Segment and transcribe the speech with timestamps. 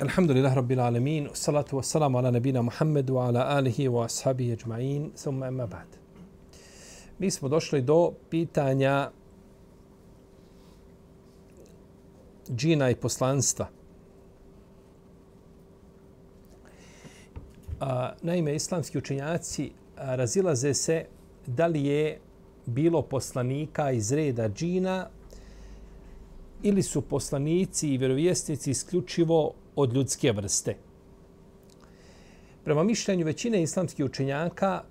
[0.00, 5.66] Alhamdulillah Rabbil Alamin, salatu wassalamu ala nabina Muhammedu ala alihi wa ashabihi ajma'in, thumma emma
[5.66, 5.88] ba'd.
[7.18, 9.10] Mi smo došli do pitanja
[12.48, 13.68] džina i poslanstva.
[17.80, 21.04] A, naime, islamski učenjaci razilaze se
[21.46, 22.18] da li je
[22.66, 25.08] bilo poslanika iz reda džina
[26.62, 30.76] ili su poslanici i vjerovjesnici isključivo od ljudske vrste.
[32.64, 34.82] Prema mišljenju većine islamskih učenjaka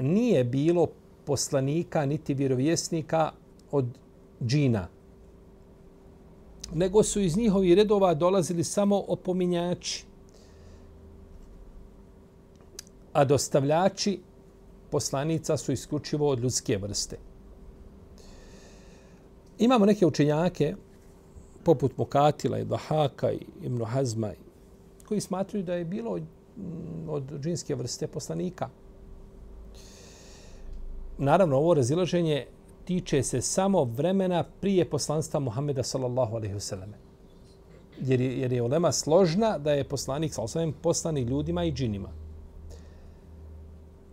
[0.00, 0.86] nije bilo
[1.24, 3.32] poslanika niti vjerovjesnika
[3.70, 3.86] od
[4.46, 4.88] džina.
[6.74, 10.04] Nego su iz njihovi redova dolazili samo opominjači.
[13.12, 14.20] A dostavljači
[14.90, 17.16] poslanica su isključivo od ljudske vrste.
[19.58, 20.74] Imamo neke učenjake
[21.64, 24.32] poput Mukatila i Dahaka i Ibn Hazma
[25.08, 28.68] koji smatruju da je bilo mm, od, džinske vrste poslanika.
[31.18, 32.46] Naravno, ovo razilaženje
[32.84, 36.96] tiče se samo vremena prije poslanstva Muhammeda sallallahu alaihi vseleme.
[38.00, 42.08] Jer je, jer je ulema složna da je poslanik sallallahu alaihi poslani ljudima i džinima.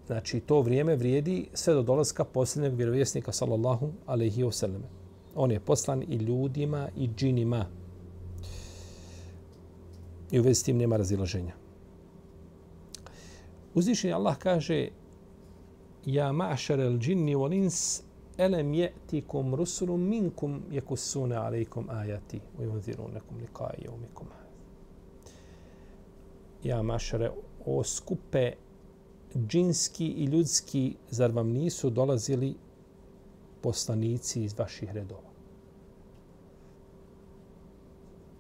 [0.08, 4.99] Znači, to vrijeme vrijedi sve do dolaska posljednjeg vjerovjesnika sallallahu alaihi vseleme.
[5.42, 7.66] On je poslan i ljudima i džinima.
[10.32, 11.54] I u vezi s tim nema razilaženja.
[13.74, 14.88] Uzvišenje Allah kaže
[16.06, 18.02] Ja ma'šar el džinni wal ins
[18.38, 24.28] elem je'tikum rusulum minkum jekusune alejkum ajati u yunzirunakum liqa'i yawmikum
[26.64, 27.32] Ja mašare,
[27.66, 28.54] o skupe
[29.48, 32.56] džinski i ljudski, zar vam nisu dolazili
[33.62, 35.29] poslanici iz vaših redova.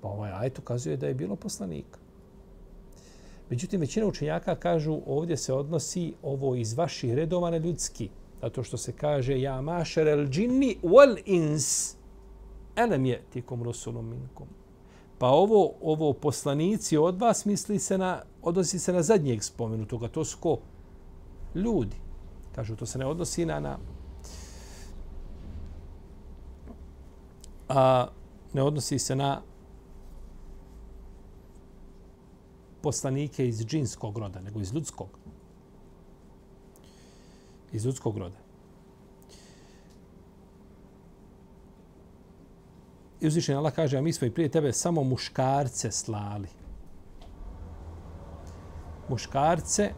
[0.01, 1.99] Pa ovaj ajet ukazuje da je bilo poslanika.
[3.49, 8.09] Međutim, većina učenjaka kažu ovdje se odnosi ovo iz vaših redova na ljudski.
[8.41, 11.95] Zato što se kaže ja mašer el džinni wal ins
[12.75, 14.47] elem je tikom rusulom minkum.
[15.17, 20.07] Pa ovo, ovo poslanici od vas misli se na, odnosi se na zadnjeg spomenutoga.
[20.07, 20.57] To su ko?
[21.55, 21.95] Ljudi.
[22.55, 23.77] Kažu, to se ne odnosi na, na
[27.69, 28.07] a
[28.53, 29.41] ne odnosi se na
[32.81, 35.09] poslanike iz džinskog roda, nego iz ljudskog.
[37.71, 38.37] Iz ljudskog roda.
[43.21, 46.47] I uzvišen Allah kaže, a mi smo i prije tebe samo muškarce slali.
[49.09, 49.93] Muškarce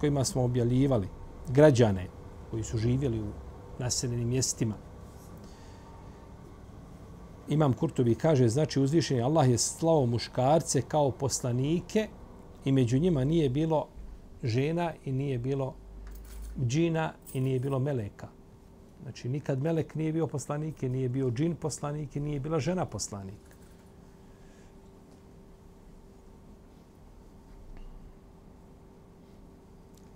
[0.00, 1.08] kojima smo objavljivali
[1.48, 2.06] građane
[2.50, 3.32] koji su živjeli u
[3.78, 4.74] naseljenim mjestima
[7.48, 12.08] Imam Kurtobi kaže, znači uzvišeni Allah je slao muškarce kao poslanike
[12.64, 13.86] i među njima nije bilo
[14.42, 15.74] žena i nije bilo
[16.66, 18.28] džina i nije bilo meleka.
[19.02, 22.86] Znači nikad melek nije bio poslanik i nije bio džin poslanik i nije bila žena
[22.86, 23.56] poslanik.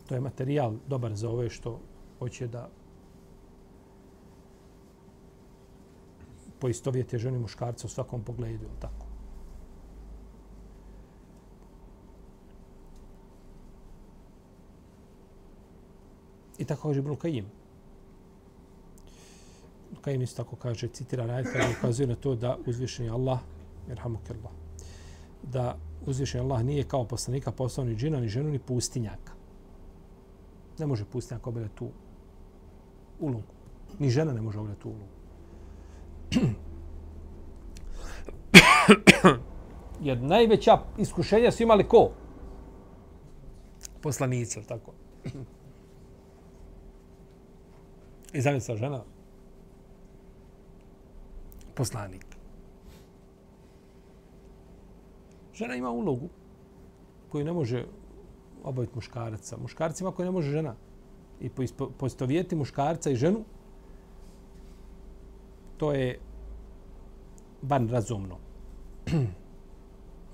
[0.09, 1.81] To je materijal dobar za ove što
[2.19, 2.69] hoće da
[6.61, 9.07] poistovjete i muškarca u svakom pogledu, tako.
[16.59, 17.47] I tako kaže Ibn Kajim.
[20.01, 23.41] Kajim isto tako kaže, citira rajt, kada ukazuje na to da uzvišeni Allah,
[24.05, 24.53] Allah,
[25.43, 29.33] da uzvišeni Allah nije kao poslanika poslao ni džina, ni ženu, ni pustinjaka.
[30.79, 31.89] Ne može pustinjak obavljati tu
[33.21, 33.53] ulogu.
[33.99, 35.20] Ni žena ne može obavljati tu ulogu.
[40.01, 42.11] Jer najveća iskušenja su imali ko?
[44.01, 44.93] Poslanice, tako.
[48.33, 49.03] I zamisla žena.
[51.75, 52.27] Poslanik.
[55.55, 56.29] Žena ima ulogu
[57.29, 57.85] koju ne može
[58.65, 59.57] obaviti muškaraca.
[59.57, 60.75] Muškarcima koji ne može žena.
[61.41, 61.51] I
[61.99, 63.45] poistovijeti muškarca i ženu,
[65.81, 66.19] to je
[67.63, 68.37] van razumno.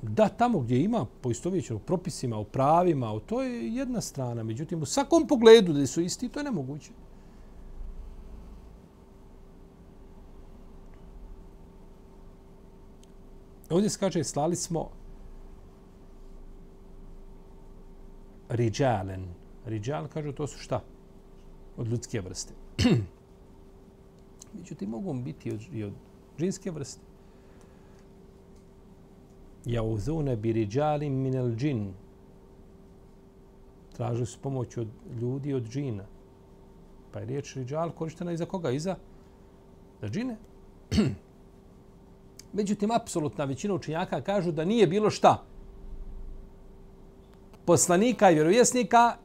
[0.02, 4.43] Da, tamo gdje ima poistovjećeno propisima, o pravima, o to je jedna strana.
[4.43, 6.90] Međutim, u svakom pogledu da su isti, to je nemoguće.
[13.70, 14.90] Ovdje se kaže, slali smo
[18.48, 19.26] riđalen.
[19.66, 20.82] Riđal, kažu, to su šta?
[21.76, 22.54] Od ljudske vrste.
[24.58, 25.93] Međutim, mogu biti od, i od
[26.38, 27.03] džinske vrste.
[29.64, 31.93] Jauzune bi riđalim minel džin.
[33.97, 34.88] Tražili su pomoć od
[35.20, 36.05] ljudi od džina.
[37.12, 38.70] Pa je riječ riđal korištena i za koga?
[38.70, 38.97] I za,
[40.00, 40.37] za džine.
[42.53, 45.44] Međutim, apsolutna većina učenjaka kažu da nije bilo šta
[47.67, 49.17] poslanika i vjerovjesnika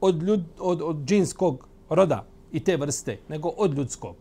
[0.00, 4.16] od, ljud, od, od džinskog roda i te vrste, nego od ljudskog.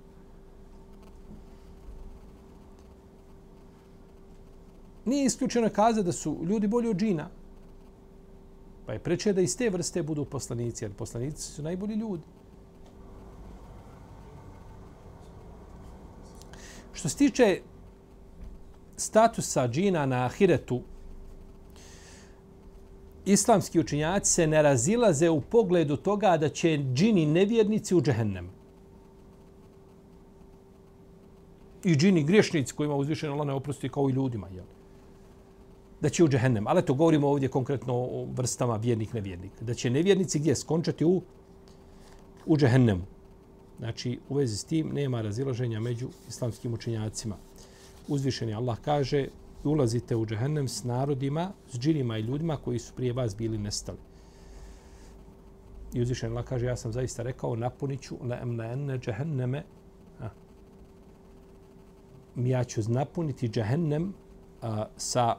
[5.05, 7.29] Nije isključeno kazati da su ljudi bolji od džina.
[8.85, 12.23] Pa je preče da iz te vrste budu poslanici, jer poslanici su najbolji ljudi.
[16.93, 17.61] Što se tiče
[18.97, 20.81] statusa džina na ahiretu,
[23.25, 28.49] islamski učinjaci se ne razilaze u pogledu toga da će džini nevjernici u džehennem.
[31.83, 34.47] I džini griješnici kojima uzvišeno Allah ne oprosti kao i ljudima.
[34.47, 34.65] Jel?
[36.01, 36.67] Da će u džehennem.
[36.67, 39.51] Ali to govorimo ovdje konkretno o vrstama vjernik, nevjernik.
[39.61, 41.21] Da će nevjernici gdje skončati u,
[42.45, 43.03] u džehennemu.
[43.79, 47.35] Znači, u vezi s tim nema razilaženja među islamskim učenjacima.
[48.07, 49.27] uzvišeni Allah kaže
[49.63, 53.97] ulazite u džehennem s narodima, s džinima i ljudima koji su prije vas bili nestali.
[55.93, 59.63] I uzvišeni Allah kaže, ja sam zaista rekao, napuniću la emne džehenneme,
[62.35, 64.13] ja ću napuniti džehennem
[64.61, 65.35] a, sa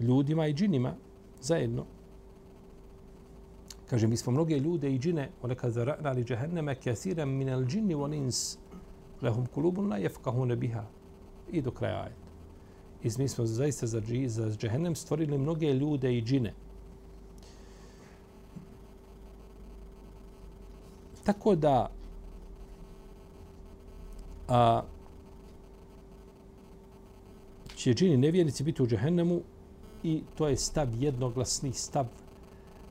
[0.00, 0.94] ljudima i džinima
[1.40, 1.84] zajedno.
[3.90, 8.14] Kaže, mi smo mnoge ljude i džine, one kad zarali džehenneme, kjasirem minel džini on
[8.14, 8.58] ins,
[9.22, 10.84] lehum kulubun la jefkahune biha
[11.52, 12.30] i do kraja ajeta.
[13.02, 16.54] I mi smo zaista za, dži, za džehennem stvorili mnoge ljude i džine.
[21.24, 21.90] Tako da
[24.48, 24.82] a,
[27.76, 29.40] će džini nevjernici biti u džehennemu
[30.02, 32.06] i to je stav jednoglasni stav.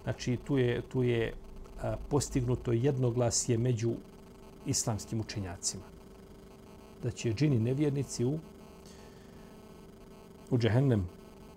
[0.04, 1.34] Znači tu je, tu je
[1.82, 3.94] a, postignuto jednoglasje među
[4.66, 5.84] islamskim učenjacima
[7.04, 8.40] da će džini nevjernici u
[10.52, 11.10] u džehennem.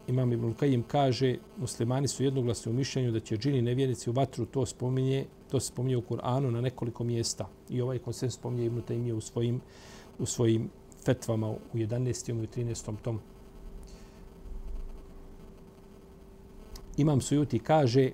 [0.08, 4.46] Imam Ibn Kajim kaže, muslimani su jednoglasni u mišljenju da će džini nevjernici u vatru,
[4.46, 7.48] to spominje, to se spominje u Kur'anu na nekoliko mjesta.
[7.70, 9.60] I ovaj konsens spominje Ibn Kajim u svojim,
[10.18, 10.70] u svojim
[11.04, 12.44] fetvama u 11.
[12.44, 12.96] i 13.
[13.02, 13.18] tomu
[16.96, 18.10] Imam Sujuti kaže,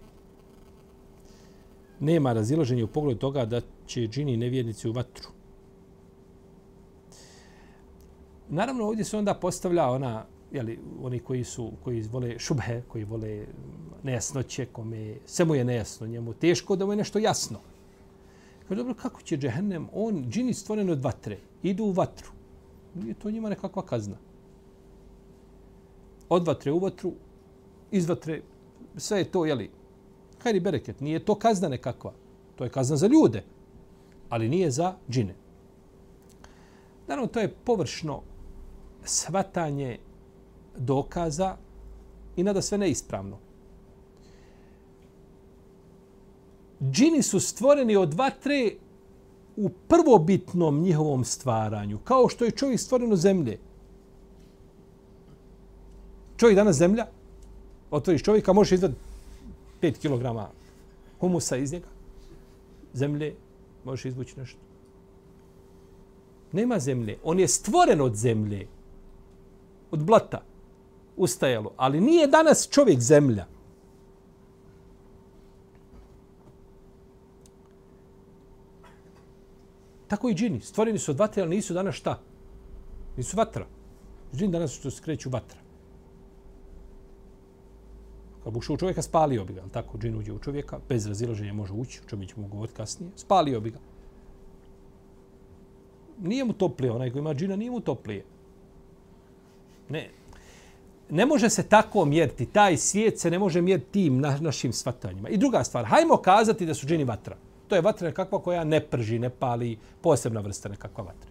[2.01, 5.29] nema razilaženja u pogledu toga da će džini nevjernici u vatru.
[8.49, 13.47] Naravno, ovdje se onda postavlja ona, jeli, oni koji su, koji vole šubhe, koji vole
[14.03, 17.59] nejasnoće, kome sve mu je nejasno, njemu teško da mu je nešto jasno.
[18.69, 22.31] Kaže, dobro, kako će džehennem, on, džini stvoren od vatre, idu u vatru.
[22.95, 24.17] Nije to njima nekakva kazna.
[26.29, 27.13] Od vatre u vatru,
[27.91, 28.43] iz vatre,
[28.99, 29.71] sve je to, jeli,
[30.43, 32.13] hajri bereket, nije to kazna nekakva.
[32.57, 33.45] To je kazna za ljude,
[34.29, 35.35] ali nije za džine.
[37.07, 38.23] Naravno, to je površno
[39.05, 39.99] svatanje
[40.77, 41.57] dokaza
[42.37, 43.39] i nada sve neispravno.
[46.91, 48.73] Džini su stvoreni od vatre
[49.57, 53.59] u prvobitnom njihovom stvaranju, kao što je čovjek stvoren od zemlje.
[56.37, 57.07] Čovjek danas zemlja,
[57.91, 58.95] otvoriš čovjeka, možeš izvati
[59.83, 60.53] 5 kg
[61.21, 61.89] humusa iz njega,
[62.93, 63.35] zemlje,
[63.85, 64.59] možeš izvući nešto.
[66.53, 67.19] Nema zemlje.
[67.25, 68.67] On je stvoren od zemlje
[69.91, 70.43] od blata
[71.17, 71.73] ustajalo.
[71.77, 73.47] Ali nije danas čovjek zemlja.
[80.09, 80.61] Tako i džini.
[80.61, 82.21] Stvoreni su od vatre, ali nisu danas šta?
[83.17, 83.67] Nisu vatra.
[84.35, 85.68] Džini danas su skreću vatra.
[88.49, 89.61] Pa Kad bi ušao u čovjeka, spalio bi ga.
[89.61, 93.11] Ali tako, džin uđe u čovjeka, bez razilaženja može ući, o čemu ćemo govoriti kasnije.
[93.17, 93.79] Spalio bi ga.
[96.19, 98.25] Nije mu toplije, onaj koji ima džina, nije mu toplije.
[99.89, 100.11] Ne,
[101.11, 102.47] ne može se tako mjeriti.
[102.47, 105.29] Taj svijet se ne može mjeriti tim na, našim svatanjima.
[105.29, 107.37] I druga stvar, hajmo kazati da su džini vatra.
[107.69, 111.31] To je vatra kakva koja ne prži, ne pali, posebna vrsta nekakva vatra.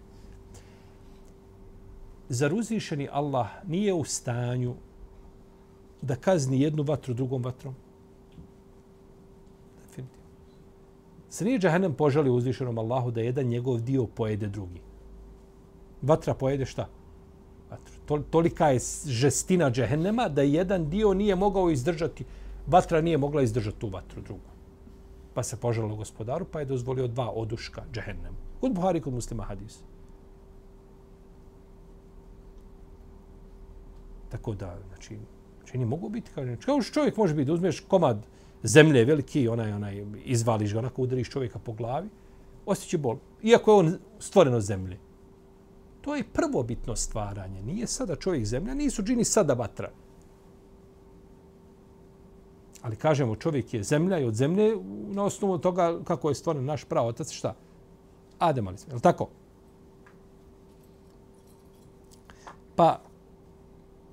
[2.28, 4.74] Zar uzvišeni Allah nije u stanju
[6.02, 7.74] da kazni jednu vatru drugom vatrom?
[9.82, 10.24] Definitivno.
[11.28, 14.80] Se nije džahenem požalio uzvišenom Allahu da jedan njegov dio pojede drugi.
[16.02, 16.88] Vatra pojede šta?
[17.70, 18.22] Vatru.
[18.30, 22.24] Tolika je žestina džehennema da jedan dio nije mogao izdržati,
[22.66, 24.48] vatra nije mogla izdržati tu vatru drugu.
[25.34, 28.36] Pa se požalio gospodaru, pa je dozvolio dva oduška džahennemu.
[28.60, 29.78] Kod Buhari, kod muslima hadis.
[34.28, 35.18] Tako da, znači,
[35.70, 38.26] znači mogu biti, kaže, kao što čovjek može biti, da uzmeš komad
[38.62, 42.08] zemlje veliki, onaj, onaj, izvališ ga, onako udariš čovjeka po glavi,
[42.66, 43.16] osjeće bol.
[43.42, 44.98] Iako je on stvoreno zemlje.
[46.00, 47.62] To je prvo bitno stvaranje.
[47.62, 49.90] Nije sada čovjek zemlja, nisu džini sada vatra.
[52.82, 54.76] Ali kažemo, čovjek je zemlja i od zemlje
[55.08, 57.54] na osnovu toga kako je stvoren naš pravotac, šta?
[58.38, 59.28] Adem, ali je tako?
[62.76, 63.00] Pa,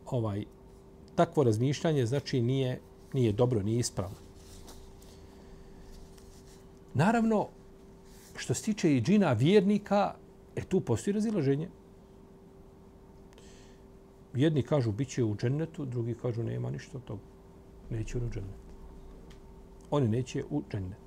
[0.06, 0.46] ovaj
[1.16, 2.80] takvo razmišljanje znači nije
[3.16, 4.18] nije dobro, nije ispravno.
[6.94, 7.48] Naravno,
[8.36, 10.16] što se tiče i džina vjernika,
[10.56, 11.70] e tu postoji razilaženje.
[14.34, 17.22] Jedni kažu bit će u džennetu, drugi kažu nema ništa od toga.
[17.90, 18.66] Neće u džennet.
[19.92, 21.00] Oni neće u džennet.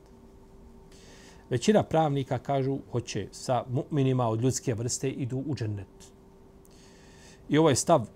[1.50, 6.12] Većina pravnika kažu hoće sa mu'minima od ljudske vrste idu u džennet.
[7.48, 8.06] I ovaj stav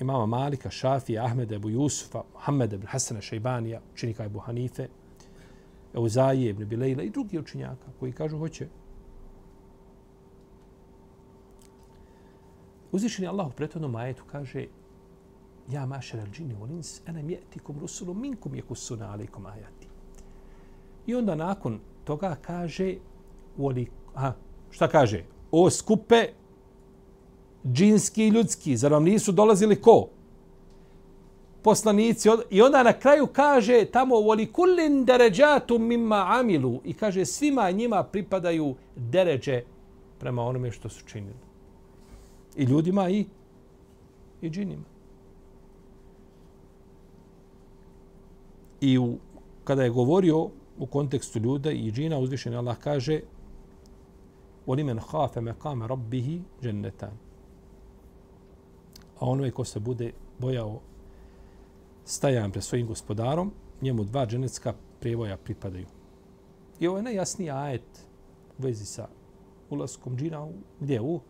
[0.00, 4.88] imama Malika, Šafija, Ahmeda, Ebu Jusufa, Muhammeda ibn Hasana, Šajbanija, učenika Ebu Hanife,
[5.94, 8.68] Euzaije ibn Bilejla i drugi učenjaka koji kažu hoće.
[12.92, 14.66] Uzvišeni Allah u prethodnom ajetu kaže
[15.70, 19.88] Ja mašer al džini u lins, ene mjetikum rusulu minkum je kusuna alaikum ajati.
[21.06, 22.94] I onda nakon toga kaže
[23.56, 24.34] Voli, aha,
[24.70, 25.24] šta kaže?
[25.50, 26.28] O skupe
[27.65, 30.07] džinski i ljudski, zar vam nisu dolazili ko?
[31.61, 32.29] Poslanici.
[32.49, 38.03] I onda na kraju kaže tamo voli kullin deređatu mimma amilu i kaže svima njima
[38.03, 39.63] pripadaju deređe
[40.19, 41.39] prema onome što su činili.
[42.55, 43.25] I ljudima i,
[44.41, 44.83] i džinima.
[48.81, 49.17] I u,
[49.63, 50.49] kada je govorio
[50.79, 53.21] u kontekstu ljuda i džina, uzvišen Allah kaže
[54.67, 57.13] وَلِمَنْ خَافَ مَقَامَ رَبِّهِ جَنَّتَانِ
[59.20, 60.80] a onoj ko se bude bojao
[62.04, 63.52] stajan pre svojim gospodarom,
[63.82, 65.86] njemu dva dženecka prevoja pripadaju.
[66.80, 68.06] I ovo je najjasniji ajet
[68.58, 69.08] u vezi sa
[69.70, 71.20] ulaskom džina u, gdje u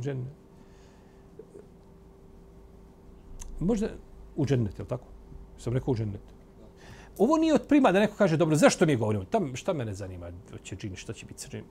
[0.00, 0.32] džennet.
[3.60, 3.88] Možda
[4.36, 5.06] u džennet, je li tako?
[5.58, 6.20] Sam rekao u džennet.
[7.18, 9.24] Ovo nije od prima da neko kaže, dobro, zašto mi govorimo?
[9.24, 10.30] Tam, šta mene zanima?
[10.62, 11.66] Će džini, šta će biti sa džinom?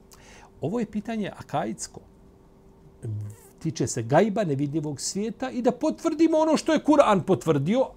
[0.61, 1.99] Ovo je pitanje akajitsko
[3.59, 7.87] tiče se gajba nevidljivog svijeta i da potvrdimo ono što je Kur'an potvrdio,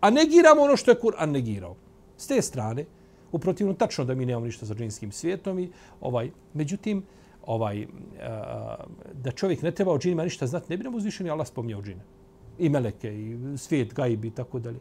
[0.00, 1.76] a negiramo ono što je Kur'an negirao.
[2.16, 2.84] S te strane,
[3.32, 7.02] uprotivno tačno da mi nemamo ništa sa džinskim svijetom i ovaj, međutim,
[7.46, 7.86] ovaj, e,
[9.12, 12.04] da čovjek ne treba o džinima ništa znati, ne bi nam uzvišeni Allah spomnio džine.
[12.58, 14.80] I meleke, i svijet gajbi i tako dalje.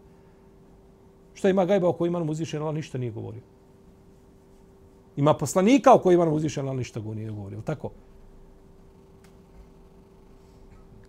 [1.34, 3.42] Šta ima gajba o kojoj ima nam uzvišeni Allah ništa nije govorio.
[5.16, 7.62] Ima poslanika o kojoj ima nam uzvišeni Allah ništa nije govorio.
[7.62, 7.92] Tako?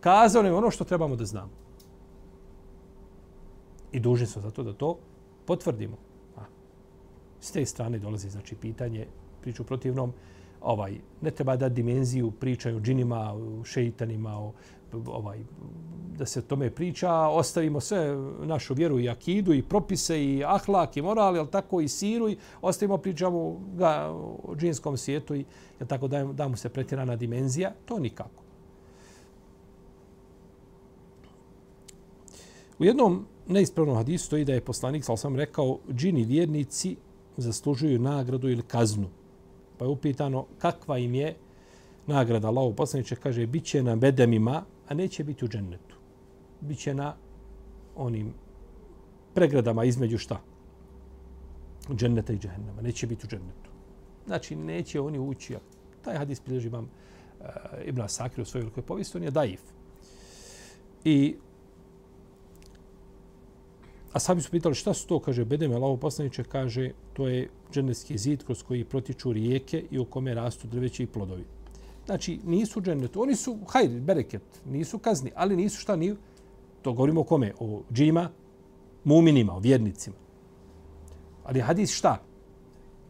[0.00, 1.50] Kazao nam ono što trebamo da znamo.
[3.92, 4.98] I dužni smo zato da to
[5.46, 5.96] potvrdimo.
[6.36, 6.40] A,
[7.40, 9.06] s te strane dolazi znači pitanje,
[9.40, 10.12] priču protivnom,
[10.60, 14.52] ovaj, ne treba da dimenziju pričaju o džinima, o šeitanima, o,
[15.06, 15.38] ovaj,
[16.18, 20.96] da se o tome priča, ostavimo sve našu vjeru i akidu i propise i ahlak
[20.96, 24.10] i moral, jel tako i siru i ostavimo pričamo ga
[24.44, 25.44] o džinskom svijetu i
[25.80, 28.47] jel tako da, da mu se pretjerana dimenzija, to nikako.
[32.78, 36.96] U jednom neispravnom hadisu stoji da je poslanik sal sam rekao džini vjernici
[37.36, 39.08] zaslužuju nagradu ili kaznu.
[39.78, 41.36] Pa je upitano kakva im je
[42.06, 42.48] nagrada.
[42.48, 45.96] Allaho poslaniče kaže bit će na bedemima, a neće biti u džennetu.
[46.60, 47.14] Biće na
[47.96, 48.32] onim
[49.34, 50.40] pregradama između šta?
[51.94, 52.82] Dženneta i džehennema.
[52.82, 53.70] Neće biti u džennetu.
[54.26, 55.56] Znači, neće oni ući.
[56.04, 59.60] Taj hadis bilježi vam uh, e, Ibn Asakir u svojoj velikoj povijesti, on je daif.
[61.04, 61.36] I
[64.18, 68.18] A sami su pitali šta su to, kaže Bedeme, Allaho poslaniče, kaže to je dženevski
[68.18, 71.44] zid kroz koji protiču rijeke i u kome rastu drveće i plodovi.
[72.06, 76.16] Znači, nisu džennet, oni su, hajde, bereket, nisu kazni, ali nisu šta ni,
[76.82, 78.30] to govorimo o kome, o džima,
[79.04, 80.16] muminima, o vjernicima.
[81.44, 82.18] Ali hadis šta?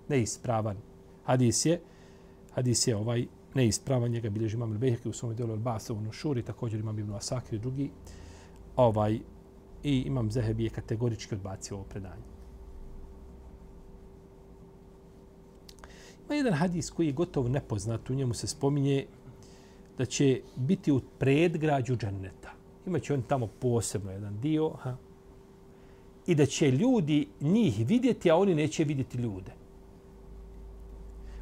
[0.09, 0.77] Neispravan.
[1.25, 1.81] Hadis je,
[2.53, 6.81] hadis je ovaj neispravan, njega bilježi imam Al-Beheki u svom delu Al-Basa u Nušuri, također
[6.81, 7.91] imam Ibn Asakir i drugi.
[8.77, 9.21] Ovaj,
[9.83, 12.23] I imam Zehebi je kategorički odbacio ovo predanje.
[16.27, 19.07] Ima jedan hadis koji je gotovo nepoznat, u njemu se spominje
[19.99, 22.51] da će biti u predgrađu dženneta.
[22.87, 24.97] Imaće on tamo posebno jedan dio, ha,
[26.29, 29.53] i da će ljudi njih vidjeti, a oni neće vidjeti ljude.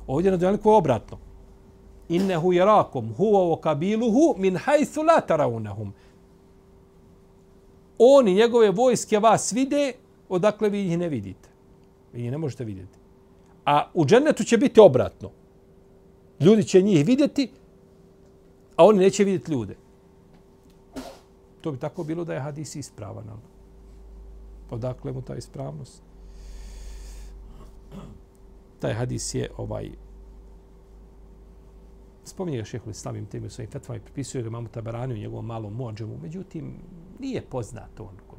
[0.07, 1.19] Ovdje na djeliku obratno.
[2.09, 5.93] Innehu jerakum huwa wa kabiluhu min hajthu la taraunahum.
[7.99, 9.93] Oni, njegove vojske, vas vide,
[10.29, 11.49] odakle vi ih ne vidite.
[12.12, 12.99] Vi ih ne možete vidjeti.
[13.65, 15.31] A u džennetu će biti obratno.
[16.41, 17.50] Ljudi će njih vidjeti,
[18.76, 19.76] a oni neće vidjeti ljude.
[21.61, 23.25] To bi tako bilo da je hadis ispravan.
[24.71, 26.03] Odakle mu ta ispravnost?
[28.79, 29.91] Taj hadis je ovaj
[32.25, 35.19] spominje ga šehol islam im temi u svojim fetvama i pripisuje ga mamu Tabarani u
[35.19, 36.19] njegovom malom mođemu.
[36.23, 36.75] Međutim,
[37.19, 38.39] nije poznat on kod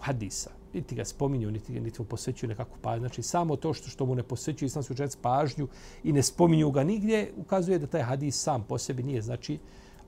[0.00, 0.50] hadisa.
[0.74, 3.00] Niti ga spominju, niti, niti mu posvećuju nekakvu pažnju.
[3.00, 5.68] Znači, samo to što, što mu ne posvećuju islamski učenjaci pažnju
[6.04, 9.58] i ne spominju ga nigdje, ukazuje da taj hadis sam po sebi nije, znači,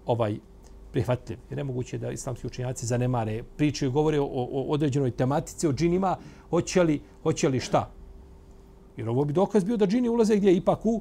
[0.07, 0.39] ovaj
[0.93, 1.39] prihvatljiv.
[1.51, 6.17] Jer nemoguće da islamski učenjaci zanemare, pričaju, govore o, o određenoj tematici, o džinima,
[6.51, 7.91] hoće li, hoće li šta?
[8.97, 11.01] Jer ovo bi dokaz bio da džini ulaze gdje ipak u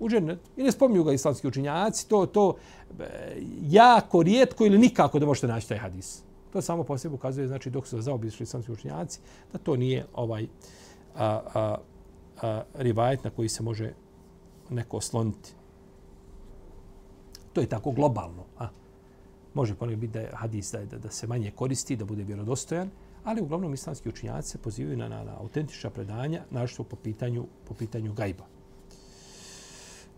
[0.00, 0.38] u džennet.
[0.56, 2.54] I ne spominju ga islamski učinjaci, to, to
[3.00, 3.04] e,
[3.62, 6.22] jako rijetko ili nikako da možete naći taj hadis.
[6.52, 9.20] To samo po sebi ukazuje, znači dok su zaobišli islamski učinjaci,
[9.52, 10.46] da to nije ovaj
[11.16, 11.76] a, a,
[12.42, 13.92] a, rivajet na koji se može
[14.70, 15.52] neko osloniti.
[17.52, 18.44] To je tako globalno.
[18.58, 18.68] A?
[19.54, 22.90] Može ponekad biti da je hadis da, da, da se manje koristi, da bude vjerodostojan,
[23.24, 27.74] ali uglavnom islamski učinjaci se pozivaju na, na, na autentična predanja, našto po pitanju, po
[27.74, 28.55] pitanju gajba.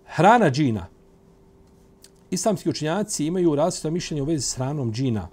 [0.09, 0.87] Hrana džina.
[2.31, 5.29] Islamski učinjaci imaju različito mišljenje u vezi s hranom džina.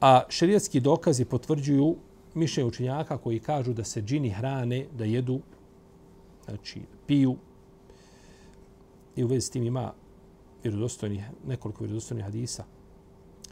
[0.00, 1.96] A šerijatski dokazi potvrđuju
[2.34, 5.40] mišljenje učinjaka koji kažu da se džini hrane, da jedu,
[6.44, 7.36] znači piju.
[9.16, 9.92] I u vezi s tim ima
[10.62, 12.64] vjerodostojnih, nekoliko vjerodostojnih hadisa.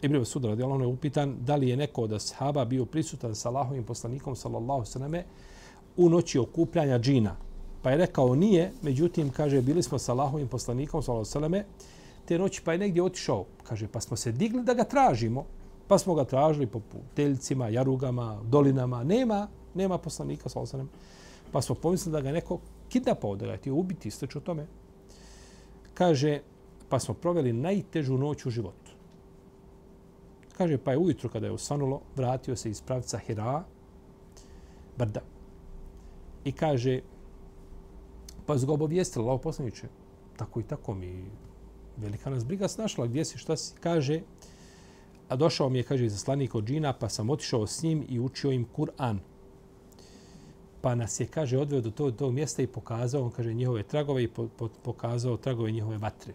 [0.02, 3.84] Ibn Masud radijallahu je upitan da li je neko od ashaba bio prisutan sa Allahovim
[3.84, 5.24] poslanikom sallallahu sallame
[5.96, 7.36] u noći okupljanja džina.
[7.82, 11.64] Pa je rekao nije, međutim, kaže, bili smo sa Allahovim poslanikom, sallallahu alejhi
[12.24, 13.44] te noći pa je negdje otišao.
[13.62, 15.46] Kaže, pa smo se digli da ga tražimo.
[15.88, 16.80] Pa smo ga tražili po
[17.14, 19.04] teljcima, jarugama, dolinama.
[19.04, 20.92] Nema, nema poslanika, sallallahu alejhi
[21.52, 24.66] Pa smo pomislili da ga neko kidnapao, da ga je ubiti, sveč o tome.
[25.94, 26.40] Kaže,
[26.88, 28.90] pa smo proveli najtežu noć u životu.
[30.56, 33.64] Kaže, pa je ujutro kada je osvanulo, vratio se iz pravca Hira,
[34.98, 35.20] brda.
[36.44, 37.00] I kaže,
[38.50, 39.88] Pa su ga obavijestili, lao poslaniče,
[40.36, 41.24] tako i tako mi
[41.96, 44.20] velika nas briga snašla, gdje si, šta si, kaže,
[45.28, 48.50] a došao mi je, kaže, zaslanik od džina, pa sam otišao s njim i učio
[48.50, 49.18] im Kur'an.
[50.80, 54.24] Pa nas je, kaže, odveo do tog, tog mjesta i pokazao, on kaže, njihove tragove
[54.24, 56.34] i po, po, pokazao tragove njihove vatre.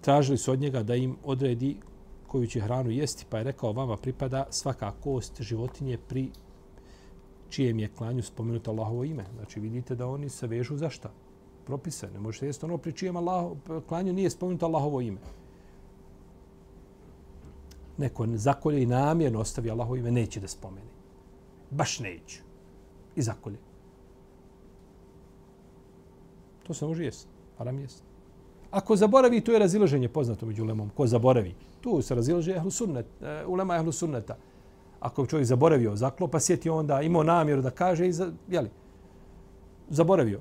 [0.00, 1.76] Tražili su od njega da im odredi
[2.26, 6.30] koju će hranu jesti, pa je rekao, vama pripada svaka kost životinje pri
[7.54, 9.24] čijem je klanju spomenuto Allahovo ime.
[9.34, 11.10] Znači vidite da oni se vežu za šta?
[11.66, 12.10] Propise.
[12.10, 13.52] Ne možete jesti ono pri čijem Allah,
[13.88, 15.20] klanju nije spomenuto Allahovo ime.
[17.98, 20.90] Neko zakolje i namjerno ostavi Allahovo ime, neće da spomeni.
[21.70, 22.42] Baš neće.
[23.16, 23.58] I zakolje.
[26.66, 27.28] To se može jesti.
[27.58, 28.02] Haram jesti.
[28.70, 30.90] Ako zaboravi, to je razilaženje poznato među ulemom.
[30.96, 31.54] Ko zaboravi?
[31.80, 34.36] Tu se razilaže ehlu sunnet, uh, ulema ehlu sunneta
[35.04, 38.70] ako čovjek zaboravio zaklo, pa sjeti onda, imao namjeru da kaže i za, jeli,
[39.88, 40.40] zaboravio.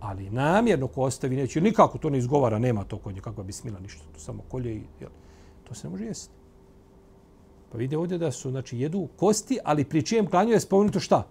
[0.00, 3.80] Ali namjerno ko ostavi neće, nikako to ne izgovara, nema to kod nje, kakva bismila,
[3.80, 5.12] ništa, to samo kolje i jeli,
[5.68, 6.32] to se ne može jesti.
[7.72, 11.26] Pa vide ovdje da su, znači, jedu kosti, ali pri čijem klanju je spomenuto šta?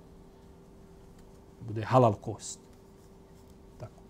[1.61, 2.59] Bude halal kost.
[3.79, 4.01] Tako.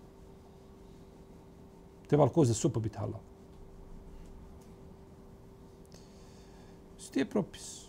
[2.06, 3.23] Treba li kost za supa biti halal?
[7.14, 7.86] Isti je propis.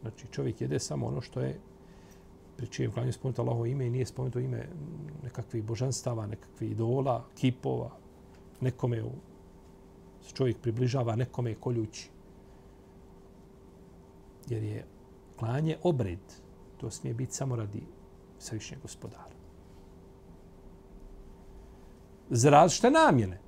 [0.00, 1.60] Znači, čovjek jede samo ono što je
[2.56, 4.68] pri čijem klanju spomenuto Allahovo ime i nije spomenuto ime
[5.22, 7.90] nekakvih božanstava, nekakvih idola, kipova,
[8.60, 9.10] nekome u,
[10.22, 12.10] se čovjek približava nekome koljući.
[14.48, 14.84] Jer je
[15.38, 16.20] klanje obred.
[16.76, 17.82] To smije biti samo radi
[18.38, 19.34] svišnjeg gospodara.
[22.30, 23.40] Za različite namjene.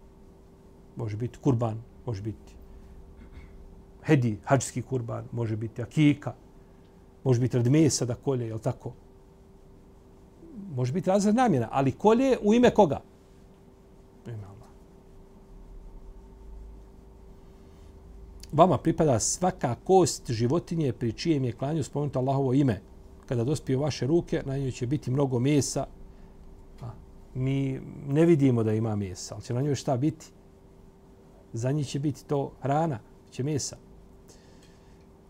[0.96, 2.61] Može biti kurban, može biti
[4.02, 6.34] hedi, hađski kurban, može biti akika,
[7.24, 8.92] Može biti radi mesa da kolje, je tako?
[10.74, 13.00] Može biti razred namjena, ali kolje u ime koga?
[14.26, 14.68] U ime Allah.
[18.52, 22.80] Vama pripada svaka kost životinje pri čijem je klanju spomenuto Allahovo ime.
[23.26, 25.86] Kada dospije vaše ruke, na njoj će biti mnogo mesa.
[27.34, 30.26] Mi ne vidimo da ima mesa, ali će na njoj šta biti?
[31.52, 32.98] Za njih će biti to hrana,
[33.30, 33.76] će mesa.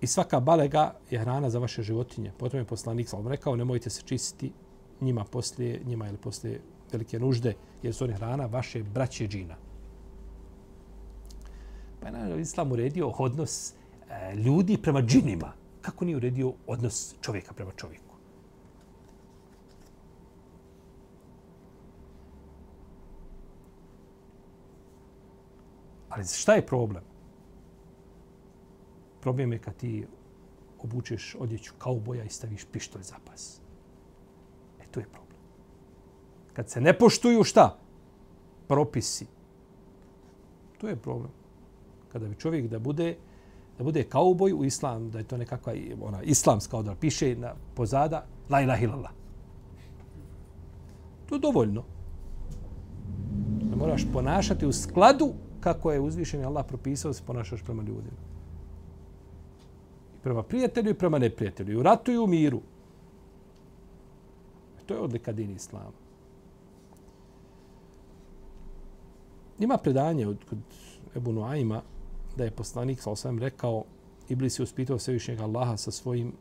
[0.03, 2.33] I svaka balega je hrana za vaše životinje.
[2.39, 4.53] Potom je poslanik sam rekao, nemojte se čistiti
[5.01, 6.61] njima poslije, njima ili poslije
[6.93, 9.57] velike nužde, jer su oni hrana vaše braće džina.
[12.01, 15.53] Pa je naravno islam uredio odnos e, ljudi prema džinima.
[15.81, 18.15] Kako nije uredio odnos čovjeka prema čovjeku?
[26.09, 27.12] Ali šta je problem?
[29.23, 30.07] Problem je kad ti
[30.83, 33.61] obučeš odjeću kauboja i staviš pištolj za pas.
[34.81, 35.39] E, to je problem.
[36.53, 37.79] Kad se ne poštuju šta?
[38.69, 39.27] Propisi.
[40.79, 41.31] To je problem.
[42.13, 43.17] Kada bi čovjek da bude
[43.79, 48.27] da bude kauboj u islam, da je to nekakva ona, islamska odra, piše na pozada
[48.51, 49.11] la ilaha illallah.
[51.27, 51.85] To je dovoljno.
[53.71, 58.32] Da moraš ponašati u skladu kako je uzvišen Allah propisao da se ponašaš prema ljudima
[60.23, 61.73] prema prijatelju i prema neprijatelju.
[61.73, 62.61] I u ratu i u miru.
[64.87, 66.03] To je odlika dini islama.
[69.59, 70.59] Ima predanje od kod
[71.17, 71.83] Ebu Nuaima
[72.37, 73.85] da je poslanik sa osvijem rekao
[74.29, 76.33] Iblis je uspitao svevišnjeg Allaha sa svojim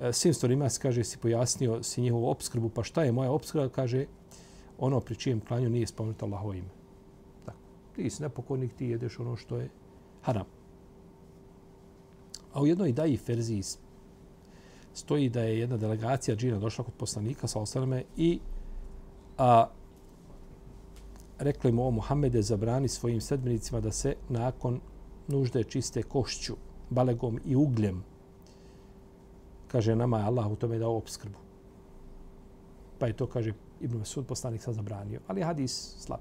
[0.00, 3.68] e, svim stvarima, kaže, si pojasnio si njihovu obskrbu, pa šta je moja obskrba?
[3.68, 4.06] Kaže,
[4.78, 6.68] ono pri čijem klanju nije spomenuto Allahovo ime.
[7.46, 7.58] Tako.
[7.96, 9.68] Ti si nepokornik, ti jedeš ono što je
[10.22, 10.59] haram.
[12.52, 13.62] A u jednoj daji Ferziji
[14.94, 18.40] stoji da je jedna delegacija džina došla kod poslanika sa osaleme i
[19.38, 19.66] a,
[21.38, 24.80] rekli mu o Muhammede zabrani svojim sedmenicima da se nakon
[25.28, 26.56] nužde čiste košću,
[26.90, 28.04] balegom i ugljem.
[29.68, 31.38] Kaže, nama je Allah u tome dao obskrbu.
[32.98, 35.20] Pa je to, kaže, Ibn Mesud poslanik sa zabranio.
[35.26, 36.20] Ali hadis slab.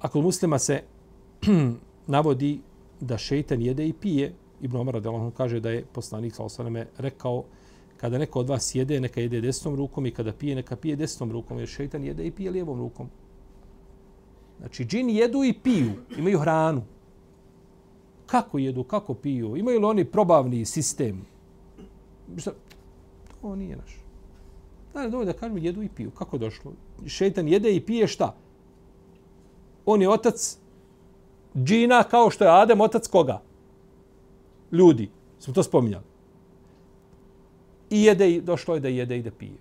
[0.00, 0.82] Ako muslima se
[2.06, 2.60] navodi
[3.00, 4.32] da šeitan jede i pije,
[4.64, 7.44] Ibn Omar radijallahu kaže da je poslanik sallallahu rekao
[7.96, 11.32] kada neko od vas jede, neka jede desnom rukom i kada pije, neka pije desnom
[11.32, 13.08] rukom, jer šejtan jede i pije lijevom rukom.
[14.58, 16.82] Znači, džini jedu i piju, imaju hranu.
[18.26, 19.56] Kako jedu, kako piju?
[19.56, 21.26] Imaju li oni probavni sistem?
[22.36, 22.52] Šta?
[23.40, 24.00] To nije naš.
[24.94, 26.10] Da, dovolj da kažemo jedu i piju.
[26.10, 26.72] Kako došlo?
[27.06, 28.34] Šejtan jede i pije šta?
[29.86, 30.58] On je otac
[31.56, 33.42] džina kao što je Adem otac koga?
[34.74, 35.10] Ljudi.
[35.38, 36.04] Smo to spominjali.
[37.90, 39.58] I jede, i došlo je da jede i da pije.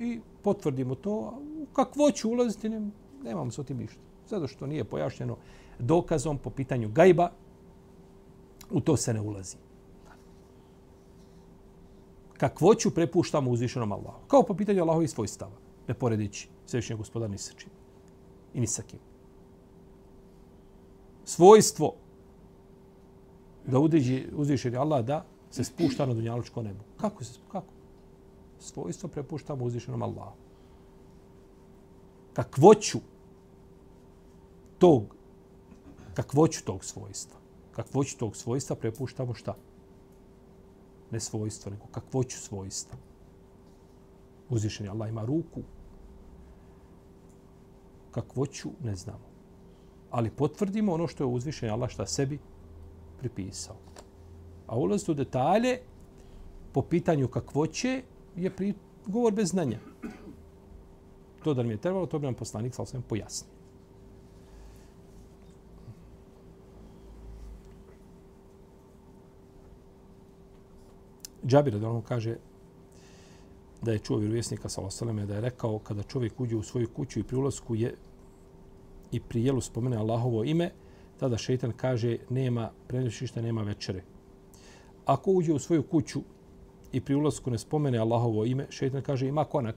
[0.00, 1.40] I potvrdimo to.
[1.62, 2.90] U kakvo ću ulaziti, ne,
[3.22, 4.00] nemamo s otim ništa.
[4.28, 5.36] Zato što nije pojašnjeno
[5.78, 7.30] dokazom po pitanju gajba,
[8.70, 9.56] u to se ne ulazi.
[12.36, 14.26] Kakvo ću prepuštamo uzvišenom Allahu.
[14.28, 15.56] Kao po pitanju Allahovi svojstava.
[15.88, 17.70] Ne poredići svevišnjeg gospoda ni sa čim.
[18.54, 18.98] I ni sa kim.
[21.24, 21.94] Svojstvo
[23.66, 26.84] da udiži, uzvišeni Allah da se spušta na dunjalučko nebo.
[26.96, 27.72] Kako se kako?
[28.58, 30.36] Svojstvo prepuštamo uzvišenom Allahu.
[32.32, 32.98] Kakvoću
[34.78, 35.16] tog
[36.16, 37.36] kakvoću tog svojstva.
[37.72, 39.54] Kakvoću tog svojstva prepuštamo šta?
[41.10, 42.98] Ne svojstvo, nego kakvoću svojstva.
[44.48, 45.62] Uzvišeni Allah ima ruku.
[48.10, 49.26] Kakvoću ne znamo.
[50.10, 52.38] Ali potvrdimo ono što je uzvišeni Allah šta sebi
[53.28, 53.76] pripisao.
[54.66, 55.78] A ulaz u detalje
[56.72, 58.02] po pitanju kakvoće
[58.36, 58.74] je pri
[59.06, 59.78] govor bez znanja.
[61.44, 63.50] To da mi je trebalo, to bi nam poslanik sa osvijem pojasnio.
[71.46, 72.36] Džabir da on kaže
[73.82, 77.20] da je čuo vjerovjesnika sa osaleme da je rekao kada čovjek uđe u svoju kuću
[77.20, 77.94] i pri ulazku je
[79.12, 80.70] i pri jelu spomene Allahovo ime,
[81.20, 84.02] tada šeitan kaže nema prenošišta, nema večere.
[85.06, 86.20] Ako uđe u svoju kuću
[86.92, 89.76] i pri ulasku ne spomene Allahovo ime, šeitan kaže ima konak.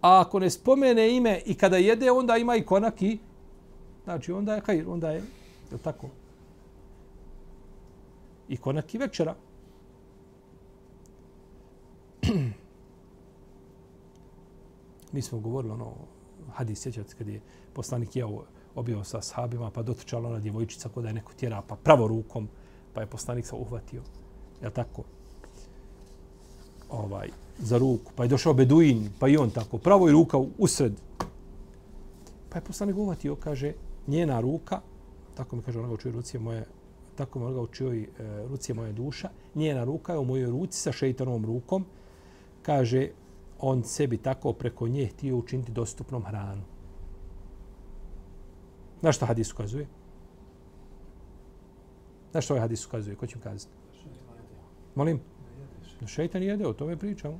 [0.00, 3.18] A ako ne spomene ime i kada jede, onda ima i konak i
[4.04, 5.22] znači onda je hajr, onda je,
[5.72, 6.08] je tako?
[8.48, 9.34] I konak i večera.
[15.12, 15.94] Mi smo govorili ono,
[16.52, 17.40] hadis, sjećate, kad je
[17.72, 22.08] poslanik jeo obio sa sahabima, pa dotičala ona djevojčica kod je neko tjera, pa pravo
[22.08, 22.48] rukom,
[22.94, 24.02] pa je poslanik sa uhvatio.
[24.62, 25.04] Je tako?
[26.94, 30.92] ovaj, za ruku, pa je došao Beduin, pa i on tako, pravo i ruka usred.
[32.50, 33.72] Pa je poslanik uhvatio, kaže,
[34.06, 34.80] njena ruka,
[35.34, 36.64] tako mi kaže, ona ga učio ruci moje,
[37.16, 38.06] tako mi ona ga učio i e,
[38.48, 41.84] ruci moje duša, njena ruka je u mojoj ruci sa šeitanovom rukom,
[42.62, 43.08] kaže,
[43.60, 46.62] on sebi tako preko nje htio učiniti dostupnom hranu.
[49.02, 49.86] Na što hadis ukazuje?
[52.32, 53.16] Na što ovaj hadis ukazuje?
[53.16, 53.72] Ko će mi kazati?
[54.94, 55.20] Molim?
[56.00, 57.38] Da šeitan jede, o tome pričamo.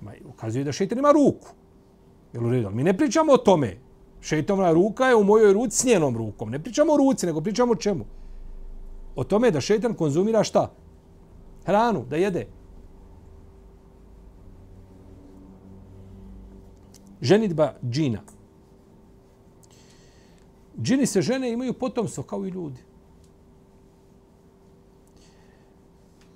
[0.00, 1.48] Ma, ukazuje da šeitan ima ruku.
[2.32, 2.70] Jel u redu?
[2.70, 3.76] Mi ne pričamo o tome.
[4.20, 6.50] Šeitovna ruka je u mojoj ruci s njenom rukom.
[6.50, 8.04] Ne pričamo o ruci, nego pričamo o čemu?
[9.16, 10.70] O tome da šeitan konzumira šta?
[11.64, 12.46] Hranu, da jede.
[17.20, 18.20] Ženitba džina.
[20.82, 22.80] Džini se žene imaju potomstvo kao i ljudi.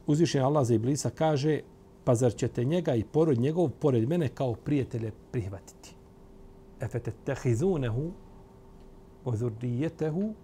[0.06, 1.60] Uzvišen Allah za Iblisa kaže
[2.04, 5.94] pa zar ćete njega i porod njegov pored mene kao prijatelje prihvatiti?
[6.80, 8.10] Efete tehizunehu
[9.24, 10.34] o zurdijetehu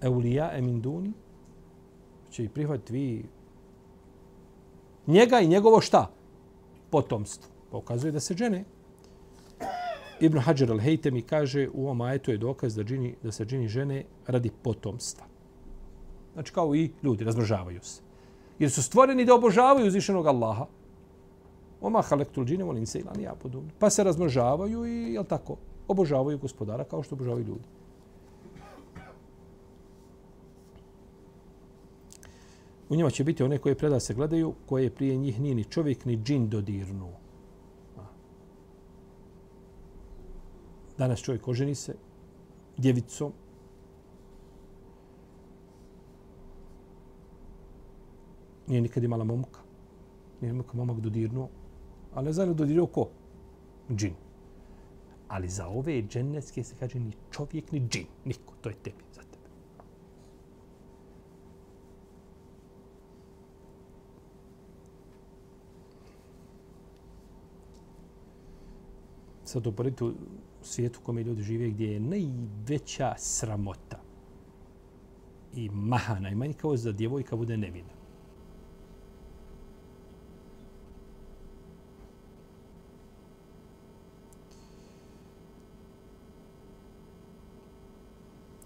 [0.00, 1.12] eulija eminduni
[2.30, 3.24] će i prihvatiti vi
[5.06, 6.10] njega i njegovo šta?
[6.90, 7.53] Potomstvo.
[7.74, 8.64] Pokazuje da se žene.
[10.20, 14.04] Ibn Hajar al-Hejtemi kaže u ovom ajetu je dokaz da, džini, da se džini žene
[14.26, 15.26] radi potomstva.
[16.34, 18.02] Znači kao i ljudi, razmržavaju se.
[18.58, 20.66] Jer su stvoreni da obožavaju uzvišenog Allaha.
[21.80, 23.34] Oma halektul džine volim se ilan ja.
[23.78, 25.56] Pa se razmržavaju i, jel tako,
[25.88, 27.68] obožavaju gospodara kao što obožavaju ljudi.
[32.88, 36.04] U njima će biti one koje preda se gledaju, koje prije njih nije ni čovjek
[36.04, 37.23] ni džin dodirnu.
[40.98, 41.94] Danas čovjek oženi se
[42.76, 43.32] djevicom,
[48.66, 49.60] Nije nikad imala momka.
[50.40, 51.48] Nije momka momak dodirnuo.
[52.14, 53.08] Ali ne znam dodirnuo ko?
[53.90, 54.14] Džin.
[55.28, 58.06] Ali za ove dženecke se kaže ni čovjek, ni džin.
[58.24, 58.54] Niko.
[58.60, 59.48] To je tebi, za tebe.
[69.44, 70.04] Sad uporedite
[71.00, 74.00] u kome ljudi žive gdje je najveća sramota
[75.54, 78.04] i maha i manjkavost da djevojka bude nevina.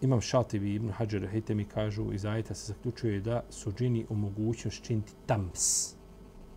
[0.01, 4.85] Imam Šativi ibn Hajar mi kažu iz ajeta se zaključuje da su džini u mogućnost
[4.85, 5.95] činiti tams.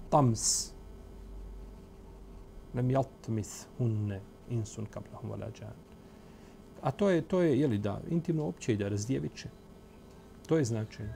[0.10, 0.72] Tams.
[2.74, 5.74] Lem jatmis hunne insun kablahum valađan.
[6.82, 9.50] A to je, to je, jeli da, intimno opće i da razdjeviće.
[10.48, 11.14] To je značajno.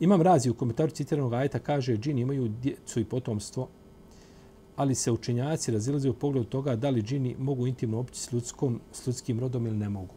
[0.00, 3.68] Imam razi u komentaru citiranog ajeta kaže džini imaju djecu i potomstvo
[4.76, 8.80] ali se učenjaci razilaze u pogledu toga da li džini mogu intimno opći s, ljudskom,
[8.92, 10.14] s ljudskim rodom ili ne mogu.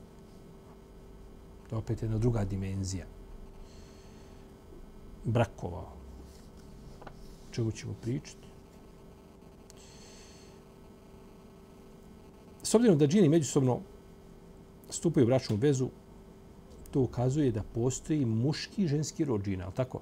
[1.69, 3.05] To je opet jedna druga dimenzija.
[5.23, 5.96] Brakova.
[7.57, 8.47] Čemu ćemo pričati?
[12.63, 13.79] S obzirom da džini međusobno
[14.89, 15.89] stupaju u bračnu vezu,
[16.91, 20.01] to ukazuje da postoji muški i ženski rod džina, ali tako?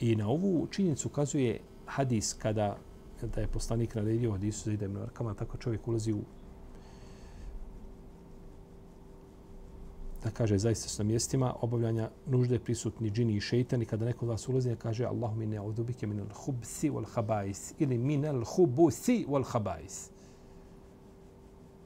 [0.00, 2.76] I na ovu činjenicu ukazuje hadis kada
[3.22, 6.20] da je poslanik naredio hadisu za idem na tako čovjek ulazi u
[10.24, 14.28] da kaže zaista su na mjestima obavljanja nužde prisutni džini i šeitani kada neko od
[14.28, 20.10] vas ulazi da kaže Allahu min ne'udubike minal hubsi wal-habais ili minal hubusi wal-habais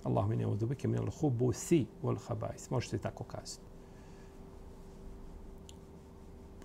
[0.04, 3.66] Allahu min ne'udubike minal hubusi wal-habais možete tako kazati.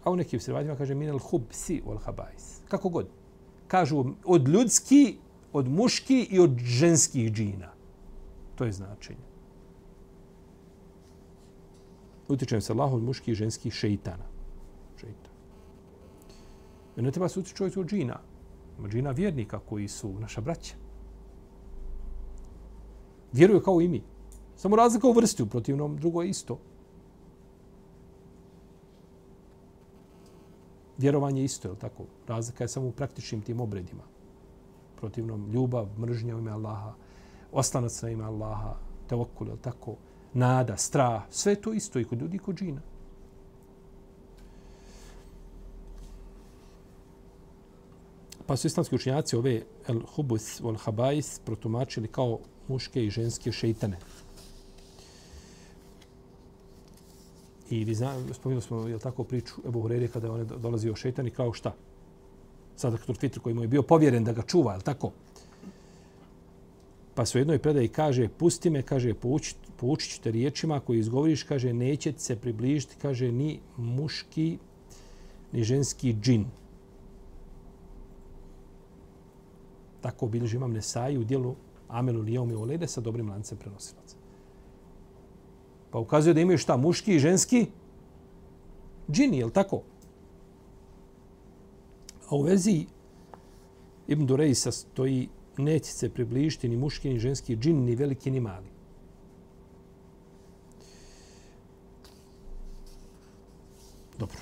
[0.04, 3.08] A u nekim srevatima kaže minal hubsi wal-habais kako god.
[3.68, 5.18] Kažu od ljudski,
[5.54, 7.72] od muški i od ženskih džina.
[8.56, 9.33] To je značenje.
[12.28, 14.26] Utičem se Allah od muških i ženskih šeitana.
[14.98, 15.34] Šeitan.
[16.98, 18.20] E, ne treba se utičiti od džina.
[18.80, 20.76] Ima džina vjernika koji su naša braća.
[23.34, 24.04] Vjeruju kao i mi.
[24.56, 26.60] Samo razlika u vrsti, u protivnom drugo je isto.
[30.98, 32.04] vjerovanje isto, je tako?
[32.28, 34.04] Razlika je samo u praktičnim tim obredima.
[34.96, 36.94] Protivnom, ljubav, mržnja u ime Allaha,
[37.52, 38.76] oslanac na ime Allaha,
[39.08, 39.96] tevokul, je tako?
[40.34, 42.82] Nada, strah, sve to isto i kod ljudi i kod džina.
[48.48, 53.98] Pa su islamski učenjaci ove el hubus wal habais protumačili kao muške i ženske šeitane.
[57.70, 61.30] I vi znamo, spominuli smo, je tako, priču Ebu Hurere kada je on dolazio šeitani
[61.30, 61.74] kao šta?
[62.76, 65.12] Sada Turfitr Fitr koji mu je bio povjeren da ga čuva, je tako?
[67.16, 71.44] Pa su jednoj predaji kaže, pusti me, kaže, poučit, poučit ću te riječima koje izgovoriš,
[71.44, 74.58] kaže, neće se približiti, kaže, ni muški,
[75.52, 76.46] ni ženski džin.
[80.02, 81.56] Tako bilježi imam Nesaj u dijelu
[81.88, 84.16] Amelu Nijom i Olede sa dobrim lancem prenosilaca.
[85.92, 87.66] Pa ukazuje da imaju šta, muški i ženski
[89.12, 89.82] džini, je li tako?
[92.30, 92.86] A u vezi
[94.08, 98.68] Ibn Durejsa stoji neće se približiti ni muški, ni ženski džin, ni veliki, ni mali.
[104.20, 104.38] Dobro.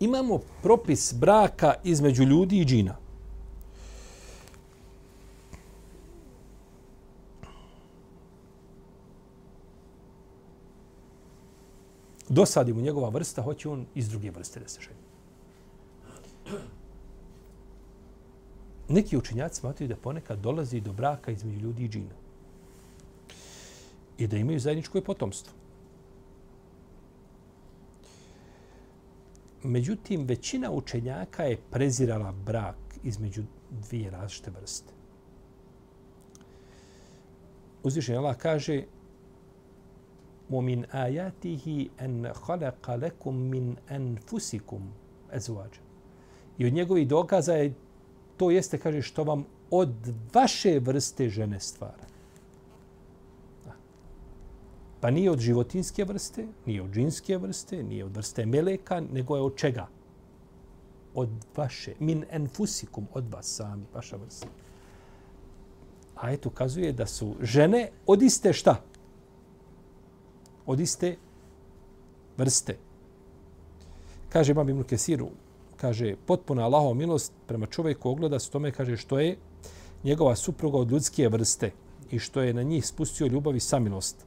[0.00, 2.96] Imamo propis braka između ljudi i džina.
[12.28, 15.00] Dosadi mu njegova vrsta, hoće on iz druge vrste da se ženi.
[18.89, 22.15] Neki učinjaci smatruju da ponekad dolazi do braka između ljudi i džina.
[24.17, 25.53] I da imaju zajedničko potomstvo.
[29.63, 34.93] Međutim, većina učenjaka je prezirala brak između dvije različite vrste.
[37.83, 38.83] Uzvišen Allah kaže
[40.49, 44.81] وَمِنْ آيَاتِهِ أَنْ خَلَقَ لَكُمْ مِنْ أَنْفُسِكُمْ
[45.31, 45.81] أَزْوَاجًا
[46.57, 47.73] I od njegovih dokaza je
[48.40, 49.92] to jeste, kaže, što vam od
[50.34, 52.06] vaše vrste žene stvara.
[55.00, 59.42] Pa nije od životinske vrste, nije od džinske vrste, nije od vrste meleka, nego je
[59.42, 59.86] od čega?
[61.14, 64.48] Od vaše, min enfusikum, od vas sami, vaša vrsta.
[66.16, 68.80] A eto ukazuje da su žene od iste šta?
[70.66, 71.16] Od iste
[72.36, 72.78] vrste.
[74.28, 75.28] Kaže Imam Ibn Kesiru,
[75.80, 79.36] kaže, potpuna Allahova milost prema čovjeku ogleda se tome, kaže, što je
[80.04, 81.70] njegova supruga od ljudske vrste
[82.10, 84.26] i što je na njih spustio ljubav i samilost.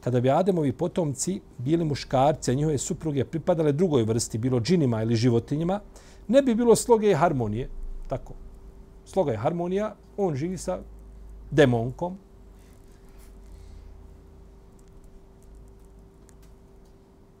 [0.00, 5.16] Kada bi Ademovi potomci bili muškarci, a njihove supruge pripadale drugoj vrsti, bilo džinima ili
[5.16, 5.80] životinjima,
[6.28, 7.68] ne bi bilo sloge i harmonije.
[8.08, 8.34] Tako.
[9.04, 10.78] Sloga je harmonija, on živi sa
[11.50, 12.16] demonkom.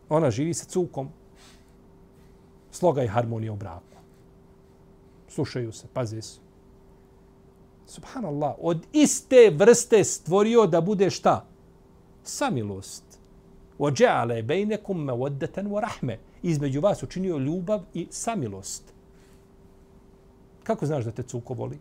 [0.08, 1.08] Ona živi sa cukom
[2.73, 3.85] sloga i harmonija u braku.
[5.27, 6.39] Slušaju se, paze se.
[7.85, 11.45] Subhanallah, od iste vrste stvorio da bude šta?
[12.23, 13.03] Samilost.
[13.79, 18.83] وَجَعَلَ بَيْنَكُمْ مَوَدَّةً وَرَحْمَ Između vas učinio ljubav i samilost.
[20.63, 21.79] Kako znaš da te cuko voli?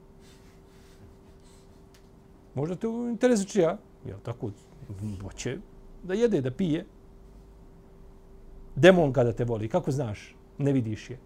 [2.54, 3.78] Možda te interesuje čija?
[4.06, 4.50] Jel tako?
[5.22, 5.58] Hoće
[6.02, 6.86] da jede, da pije.
[8.76, 9.68] Demon kada te voli.
[9.68, 10.36] Kako znaš?
[10.57, 11.19] Ne vidiš je.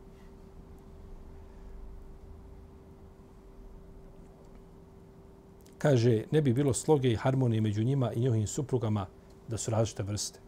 [5.78, 9.06] Kaže, ne bi bilo sloge i harmonije među njima i njihovim suprugama
[9.48, 10.40] da su različite vrste.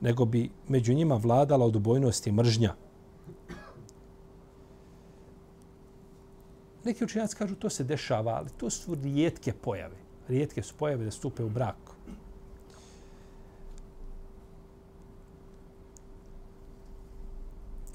[0.00, 2.74] Nego bi među njima vladala odbojnost i mržnja.
[6.84, 9.96] Neki učinjaci kažu to se dešava, ali to su rijetke pojave.
[10.28, 11.87] Rijetke su pojave da stupe u brak.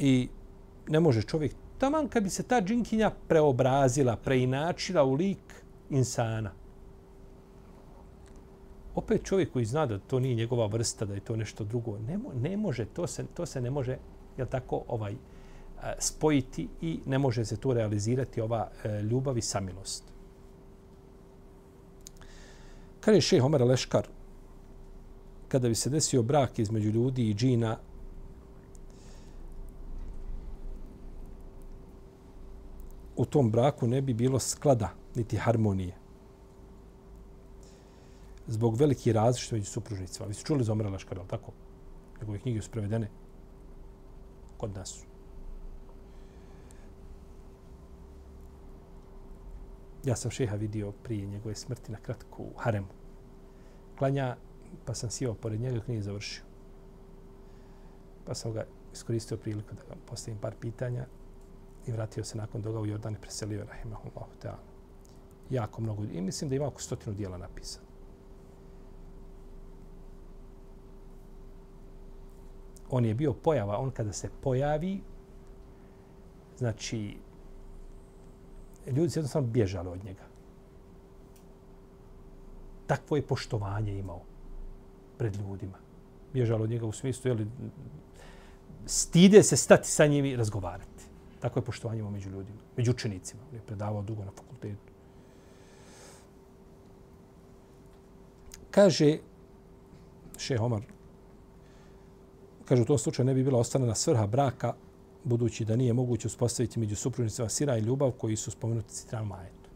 [0.03, 0.27] I
[0.87, 6.51] ne može čovjek, taman kad bi se ta džinkinja preobrazila, preinačila u lik insana.
[8.95, 12.17] Opet čovjek koji zna da to nije njegova vrsta, da je to nešto drugo, ne,
[12.17, 13.97] mo ne može, to se, to se ne može,
[14.37, 15.15] jel tako, ovaj,
[15.99, 20.03] spojiti i ne može se tu realizirati ova e, ljubav i samilost.
[22.99, 24.07] Kada je šeh Omer Leškar,
[25.47, 27.77] kada bi se desio brak između ljudi i džina,
[33.15, 35.95] u tom braku ne bi bilo sklada niti harmonije.
[38.47, 40.27] Zbog veliki različite među supružnicima.
[40.27, 41.51] Vi ste čuli za Omra Laškara, ali tako?
[42.21, 43.09] Njegove knjige su prevedene
[44.57, 45.05] kod nas.
[50.03, 52.87] Ja sam šeha vidio prije njegove smrti na kratku u haremu.
[53.97, 54.35] Klanja,
[54.85, 56.43] pa sam sjeo pored njega i nije završio.
[58.25, 61.05] Pa sam ga iskoristio priliku da vam postavim par pitanja
[61.87, 64.73] i vratio se nakon toga u Jordan i preselio rahimahullah ta'ala.
[65.49, 66.03] Jako mnogo.
[66.03, 67.85] I mislim da ima oko stotinu dijela napisano.
[72.89, 73.77] On je bio pojava.
[73.77, 75.01] On kada se pojavi,
[76.57, 77.17] znači,
[78.87, 80.23] ljudi su jednostavno bježali od njega.
[82.87, 84.21] Takvo je poštovanje imao
[85.17, 85.77] pred ljudima.
[86.33, 87.47] Bježali od njega u smislu, jeli,
[88.85, 90.92] stide se stati sa njim i razgovarati.
[91.43, 93.41] Tako je poštovanje imao među ljudima, među učenicima.
[93.49, 94.93] On je predavao dugo na fakultetu.
[98.71, 99.17] Kaže,
[100.37, 100.85] še Omar,
[102.65, 104.73] kaže u tom slučaju ne bi bila ostanena svrha braka
[105.23, 109.69] budući da nije moguće uspostaviti među supružnicima sira i ljubav koji su spomenuti citranom majetu.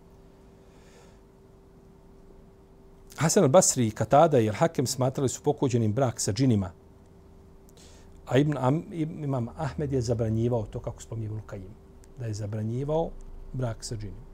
[3.18, 6.72] Hasan al-Basri i Katada i Al-Hakem smatrali su pokođenim brak sa džinima.
[8.28, 8.84] A Ibn Am,
[9.24, 11.72] Imam Ahmed je zabranjivao to kako spominje Ibn Kajim.
[12.20, 13.10] Da je zabranjivao
[13.54, 14.28] brak sa džinim.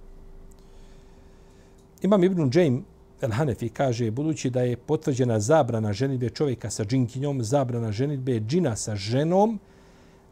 [2.01, 2.83] Imam Ibn Džajm
[3.21, 8.95] El-Hanefi kaže, budući da je potvrđena zabrana ženitbe čovjeka sa džinkinjom, zabrana ženitbe džina sa
[8.95, 9.59] ženom,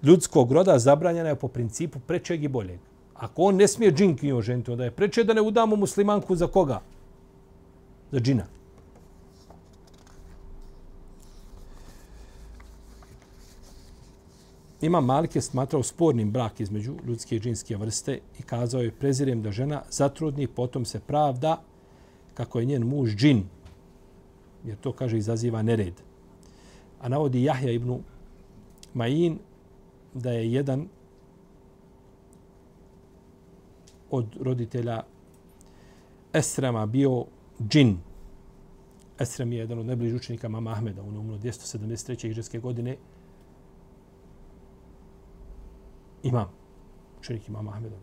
[0.04, 2.80] ljudskog roda zabranjena je po principu prečeg i boljeg.
[3.16, 6.82] Ako on ne smije džinkinju ženiti, onda je preče da ne udamo muslimanku za koga?
[8.12, 8.46] Za džina.
[14.82, 19.42] Ima Malik je smatrao spornim brak između ljudske i džinske vrste i kazao je prezirem
[19.42, 21.62] da žena zatrudni, potom se pravda
[22.34, 23.44] kako je njen muž džin.
[24.66, 25.94] Jer to, kaže, izaziva nered.
[27.00, 27.98] A navodi Jahja ibn
[28.96, 29.38] Ma'in
[30.14, 30.88] da je jedan
[34.12, 35.04] od roditelja
[36.34, 37.26] Esrama bio
[37.70, 37.98] džin.
[39.20, 41.02] Esram je jedan od najbližih učenika mama Ahmeda.
[41.02, 42.30] On je umro 273.
[42.30, 42.98] iđeske godine.
[46.24, 46.48] Imam.
[47.20, 47.96] Učenik imama Ahmeda.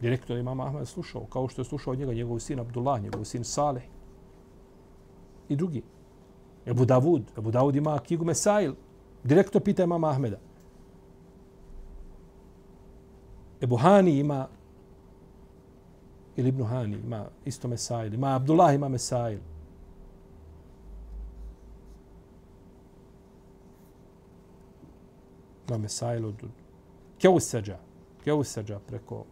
[0.00, 1.24] Direktno je imama Ahmeda slušao.
[1.24, 3.82] Kao što je slušao od njega njegov sin Abdullah, njegov sin Saleh.
[5.48, 5.82] I drugi.
[6.66, 7.22] Ebu Davud.
[7.38, 8.74] Ebu Davud ima knjigu Mesail.
[9.24, 10.38] Direktno pita imama Ahmeda.
[13.60, 14.48] Ebu Hani ima
[16.36, 19.38] ili Ibnu Hani ima isto Mesail, ima Abdullah ima Mesail.
[25.68, 26.34] Ima Mesail od
[27.18, 27.78] Keuseđa,
[28.24, 29.24] Keuseđa preko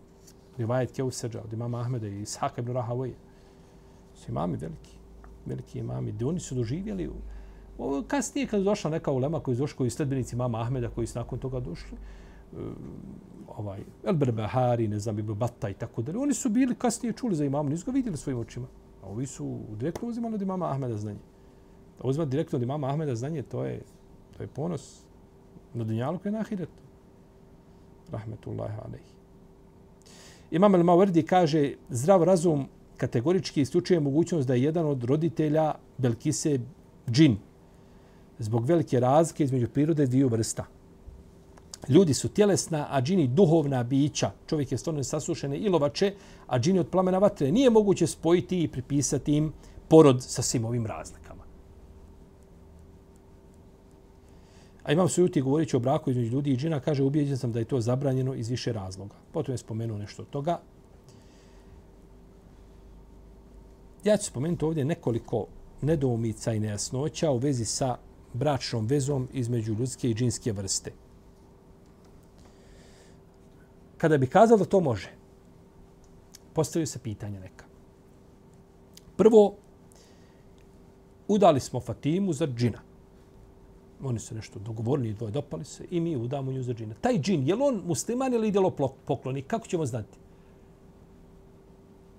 [0.59, 3.14] Rivajet Keuseđa od imama Ahmeda i Ishaka ibn Rahavoje.
[4.14, 4.99] Su imami veliki,
[5.47, 6.12] veliki imami.
[6.12, 7.11] gdje oni su doživjeli
[7.78, 11.07] Ovo kasnije kad je došla neka ulema koji je došla koji sledbenici mama Ahmeda koji
[11.07, 11.99] su nakon toga došli,
[12.53, 12.74] um,
[13.49, 16.18] ovaj Elber Berbahari, ne znam, Ibn Batta i tako dalje.
[16.18, 18.66] Oni su bili kasnije čuli za imama, nisu ga vidjeli svojim očima.
[19.03, 21.18] A ovi su direktno uzimali od imama Ahmeda znanje.
[22.01, 23.82] A uzimati direktno od imama Ahmeda znanje, to je,
[24.37, 25.03] to je ponos
[25.74, 26.86] na dunjalu koji je na ahiretu.
[28.12, 29.04] Rahmetullahi alaihi.
[30.50, 36.59] Imam al-Mawardi kaže, zdrav razum kategorički isključuje mogućnost da je jedan od roditelja Belkise
[37.11, 37.36] džin.
[38.38, 40.66] Zbog velike razlike između prirode dviju vrsta
[41.88, 44.30] ljudi su tjelesna, a džini duhovna bića.
[44.46, 46.14] Čovjek je stvarno sasušene ilovače,
[46.46, 47.52] a džini od plamena vatre.
[47.52, 49.52] Nije moguće spojiti i pripisati im
[49.88, 51.26] porod sa svim ovim razlikama.
[54.87, 57.64] A imam sujuti govoreći o braku između ljudi i džina, kaže, ubijeđen sam da je
[57.64, 59.14] to zabranjeno iz više razloga.
[59.32, 60.61] Potom je spomenuo nešto od toga.
[64.05, 65.47] Ja ću spomenuti ovdje nekoliko
[65.82, 67.97] nedoumica i nejasnoća u vezi sa
[68.32, 70.93] bračnom vezom između ljudske i džinske vrste
[73.99, 75.11] kada bi kazao da to može,
[76.53, 77.64] postavio se pitanje neka.
[79.16, 79.57] Prvo,
[81.28, 82.86] udali smo Fatimu za džina.
[84.03, 86.94] Oni su nešto dogovorni, dvoje dopali se i mi udamo nju za džina.
[87.01, 88.70] Taj džin, je li on musliman ili idelo
[89.07, 89.47] poklonik?
[89.47, 90.18] Kako ćemo znati?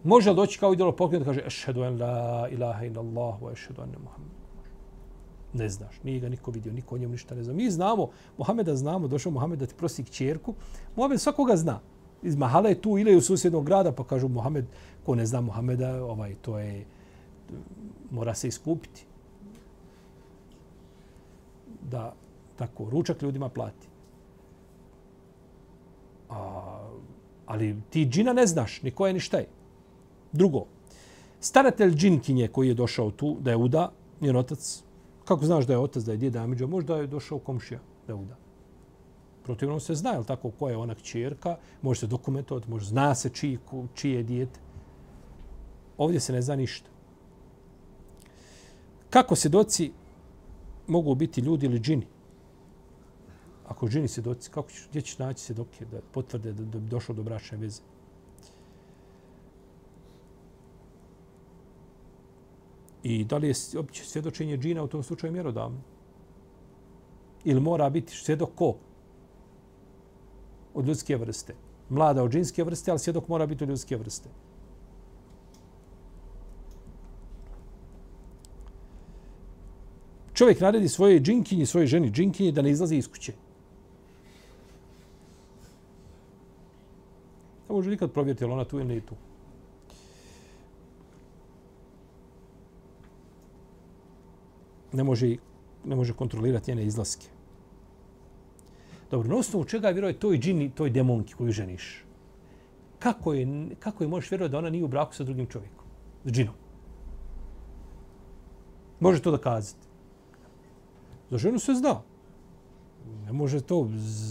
[0.03, 3.51] Može li doći kao idelo poklonik da kaže ešhedu en la ilaha in Allah wa
[3.51, 4.37] ešhedu ene Muhammed?
[5.53, 7.53] Ne znaš, nije ga niko vidio, niko o njemu ništa ne zna.
[7.53, 10.53] Mi znamo, Mohameda znamo, došao Mohamed da ti prosi kćerku.
[10.95, 11.79] Mohamed svakoga zna.
[12.23, 14.65] Iz Mahala je tu ili u susjednog grada, pa kažu Mohamed,
[15.05, 16.85] ko ne zna Mohameda, ovaj, to je,
[18.11, 19.05] mora se iskupiti.
[21.91, 22.13] Da
[22.55, 23.87] tako ručak ljudima plati.
[26.29, 26.89] A,
[27.45, 29.47] ali ti džina ne znaš, niko je ništa je.
[30.31, 30.65] Drugo,
[31.39, 34.83] staratelj džinkinje koji je došao tu da je uda, njen otac
[35.27, 36.67] Kako znaš da je otac, da je djeda Amidža?
[36.67, 38.35] Možda je došao komšija da uda.
[39.43, 43.29] Protivno se zna, je tako, ko je ona kćerka, može se dokumentovati, može zna se
[43.29, 43.59] čiji,
[43.93, 44.59] čije je djete.
[45.97, 46.89] Ovdje se ne zna ništa.
[49.09, 49.91] Kako se doci
[50.87, 52.07] mogu biti ljudi ili džini?
[53.67, 56.63] Ako džini se doci, kako ćeš, gdje ćeš naći se dok je da potvrde da,
[56.63, 57.81] da bi došao do bračne veze?
[63.03, 65.77] I da li je opće svjedočenje džina u tom slučaju mjerodavno?
[67.43, 68.75] Ili mora biti svjedok ko?
[70.73, 71.55] Od ljudske vrste.
[71.89, 74.29] Mlada od džinske vrste, ali svjedok mora biti od ljudske vrste.
[80.37, 83.33] Čovjek naredi svoje džinkinji, svoje ženi džinkinji da ne izlazi iz kuće.
[87.69, 89.15] Ne može nikad provjeriti, ali ona tu ili ne tu.
[94.93, 95.35] Ne može,
[95.85, 97.27] ne može kontrolirati njene izlaske.
[99.11, 102.05] Dobro, na osnovu čega vjeruje toj džini, toj demonki koju ženiš?
[102.99, 103.47] Kako je,
[103.79, 105.85] kako je možeš vjerovati da ona nije u braku sa drugim čovjekom?
[106.25, 106.55] S džinom.
[108.99, 109.86] Može to da kazati.
[111.29, 112.01] Za ženu se zna.
[113.25, 113.89] Ne može to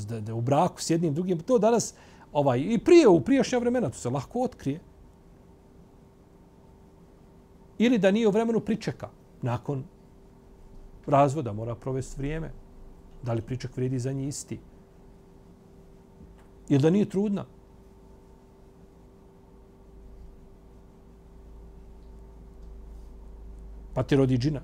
[0.08, 1.38] da, da u braku s jednim drugim.
[1.38, 1.94] To danas,
[2.32, 4.80] ovaj, i prije, u prijašnja vremena, to se lahko otkrije.
[7.78, 9.08] Ili da nije u vremenu pričeka.
[9.42, 9.84] Nakon
[11.06, 12.50] razvoda mora provesti vrijeme.
[13.22, 14.60] Da li priček vrijedi za njih isti?
[16.68, 17.44] Ili da nije trudna?
[23.94, 24.60] Pa ti rodi džina.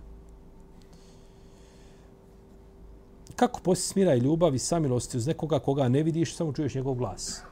[3.42, 6.94] Kako posti smira i ljubav i samilosti uz nekoga koga ne vidiš, samo čuješ njegov
[6.94, 7.42] glas?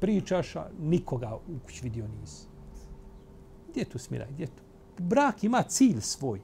[0.00, 2.46] Pričaš, a nikoga u kući vidio nisi.
[3.70, 4.26] Gdje tu smira?
[4.30, 4.62] Gdje tu?
[4.98, 6.40] Brak ima cilj svoj.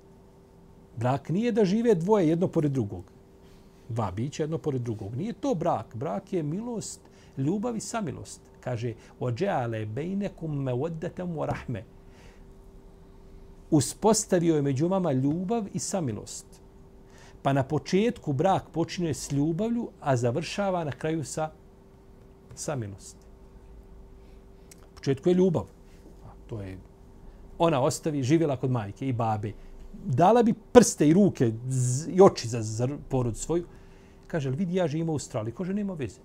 [0.97, 3.05] Brak nije da žive dvoje jedno pored drugog.
[3.89, 5.15] Dva bića jedno pored drugog.
[5.17, 5.97] Nije to brak.
[5.97, 7.01] Brak je milost,
[7.37, 8.41] ljubav i samilost.
[8.61, 11.85] Kaže, ođeale bejnekum me oddetem u rahme.
[13.71, 16.68] Uspostavio je među vama ljubav i samilost.
[17.49, 21.51] Pa na početku brak počinje s ljubavlju, a završava na kraju sa
[22.55, 23.25] samilosti.
[24.81, 25.65] Na početku je ljubav.
[26.27, 26.79] A to je
[27.59, 29.53] ona ostavi, živjela kod majke i babe
[30.05, 31.53] dala bi prste i ruke
[32.09, 33.65] i oči za, za porod svoju.
[34.27, 35.55] Kaže, vidi, ja živim u Australiji.
[35.55, 36.21] Kaže, nema veze.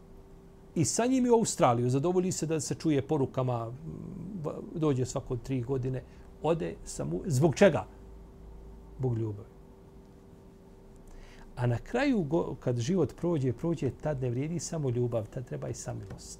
[0.76, 3.72] I sa njim u Australiju zadovolji se da se čuje porukama,
[4.76, 6.04] dođe svako tri godine,
[6.42, 7.20] ode samo...
[7.26, 7.86] Zbog čega?
[9.00, 9.53] Bog ljubavi.
[11.56, 12.26] A na kraju,
[12.60, 16.40] kad život prođe, prođe, tad ne vrijedi samo ljubav, tad treba i samilost.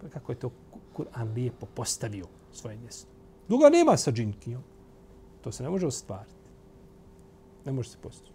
[0.00, 0.50] Pa kako je to
[0.96, 3.08] Kur'an lijepo postavio svoje mjesto.
[3.48, 4.62] Duga nema sa džinkijom.
[5.40, 6.50] To se ne može ostvariti.
[7.64, 8.32] Ne može se postići.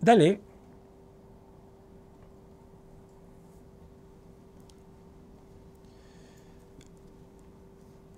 [0.00, 0.38] Dalje,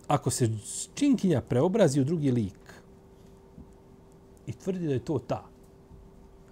[0.08, 0.48] ako se
[0.94, 2.74] činkinja preobrazi u drugi lik
[4.46, 5.44] i tvrdi da je to ta,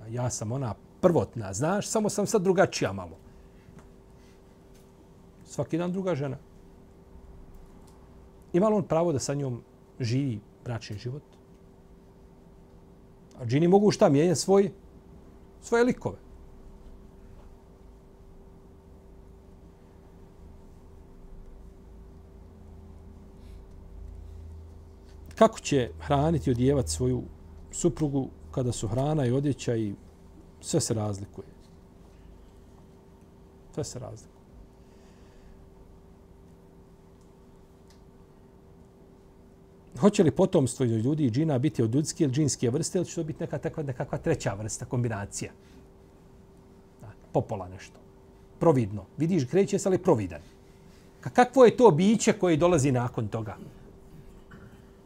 [0.09, 3.24] ja sam ona prvotna, znaš, samo sam sad drugačija malo
[5.55, 6.36] svaki dan druga žena.
[8.52, 9.62] Ima li on pravo da sa njom
[10.00, 11.22] živi bračni život?
[13.38, 14.70] A džini mogu šta mijenja svoj,
[15.62, 16.18] svoje likove.
[25.35, 27.22] Kako će hraniti i odjevati svoju
[27.72, 29.95] suprugu kada su hrana i odjeća i
[30.61, 31.47] sve se razlikuje?
[33.74, 34.35] Sve se razlikuje.
[40.01, 43.24] hoće li potomstvo ljudi i džina biti od ljudske ili džinske vrste ili će to
[43.24, 45.53] biti neka takva, nekakva treća vrsta, kombinacija?
[47.32, 48.01] Popola nešto.
[48.61, 49.05] Providno.
[49.16, 50.41] Vidiš, kreće se, ali providan.
[51.20, 53.57] Kakvo je to biće koje dolazi nakon toga?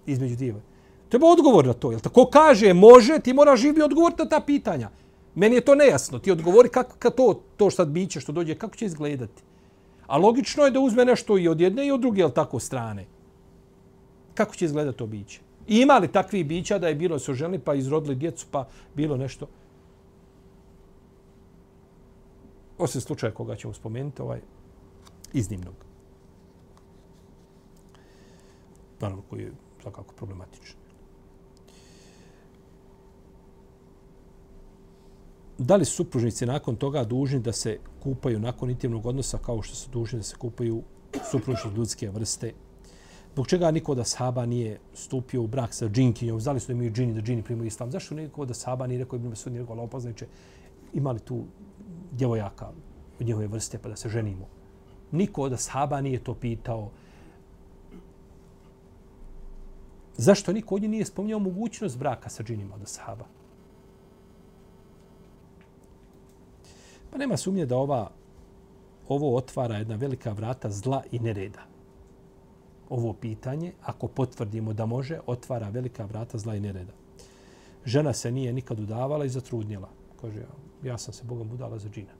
[0.09, 0.61] Između diva.
[1.09, 1.91] Treba odgovor na to.
[1.91, 4.91] Jel tako kaže može, ti moraš živi odgovor na ta pitanja.
[5.35, 6.19] Meni je to nejasno.
[6.19, 9.43] Ti odgovori kako ka to, to što biće, što dođe, kako će izgledati.
[10.07, 13.07] A logično je da uzme nešto i od jedne i od druge, jel tako, strane
[14.39, 15.41] kako će izgledati to biće.
[15.67, 19.17] I ima li takvi bića da je bilo su ženi pa izrodili djecu pa bilo
[19.17, 19.49] nešto?
[22.79, 24.41] Osim slučaja koga ćemo spomenuti, ovaj
[25.33, 25.75] iznimnog.
[29.01, 29.53] Naravno, koji je
[29.83, 30.81] svakako problematično.
[35.59, 39.75] Da li su supružnici nakon toga dužni da se kupaju nakon intimnog odnosa kao što
[39.75, 40.83] su dužni da se kupaju
[41.31, 42.53] supružnici ljudske vrste
[43.39, 46.41] Zbog čega niko da sahaba nije stupio u brak sa džinkinjom?
[46.41, 47.91] Znali su da imaju džini, da džini primaju islam?
[47.91, 50.27] Zašto niko da sahaba nije rekao Ibn Masud, nije rekao Allah poznaće,
[50.95, 51.45] imali tu
[52.13, 52.73] djevojaka
[53.21, 54.49] od njehove vrste pa da se ženimo?
[55.13, 56.91] Niko od sahaba nije to pitao.
[60.19, 63.25] Zašto niko od njih nije spominjao mogućnost braka sa džinima od ashaba?
[67.11, 68.11] Pa nema sumnje da ova,
[69.09, 71.79] ovo otvara jedna velika vrata zla i nereda
[72.89, 76.93] ovo pitanje, ako potvrdimo da može, otvara velika vrata zla i nereda.
[77.85, 79.89] žena se nije nikad udavala i zatrudnjela.
[80.21, 80.43] Kaže,
[80.83, 82.13] ja sam se Bogom udala za džina.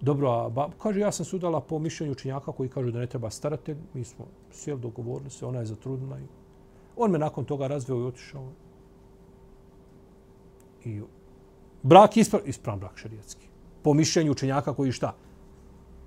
[0.00, 3.06] Dobro, a ba, kaže, ja sam se udala po mišljenju učenjaka koji kažu da ne
[3.06, 3.76] treba staratelj.
[3.94, 6.18] Mi smo sjeli, dogovorili se, ona je zatrudnila.
[6.18, 6.24] I
[6.96, 8.48] on me nakon toga razveo i otišao.
[10.84, 11.00] I
[11.82, 13.48] brak ispra, ispravan brak šarijatski.
[13.82, 15.14] Po mišljenju učenjaka koji šta?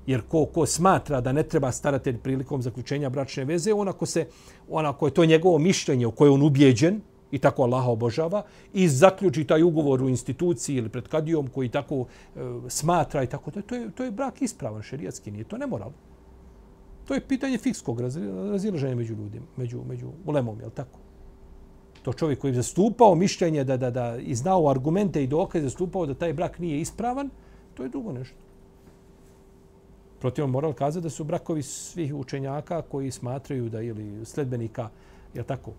[0.08, 4.28] Jer ko, ko smatra da ne treba staratelj prilikom zaključenja bračne veze, ona ko, se,
[4.70, 8.88] ona ko je to njegovo mišljenje u koje on ubjeđen i tako Allaha obožava i
[8.88, 13.76] zaključi taj ugovor u instituciji ili pred kadijom koji tako e, smatra i tako, to
[13.76, 15.96] je, to je brak ispravan šerijatski, nije to nemoralno.
[17.08, 18.02] To je pitanje fikskog
[18.52, 21.00] razilaženja među ljudima, među, među ulemom, je li tako?
[22.04, 26.06] To čovjek koji je zastupao mišljenje da, da, da i znao argumente i dokaze zastupao
[26.06, 27.30] da taj brak nije ispravan,
[27.74, 28.36] to je drugo nešto.
[30.20, 34.90] Protivno moral kaza da su brakovi svih učenjaka koji smatraju da ili sledbenika,
[35.34, 35.72] je tako,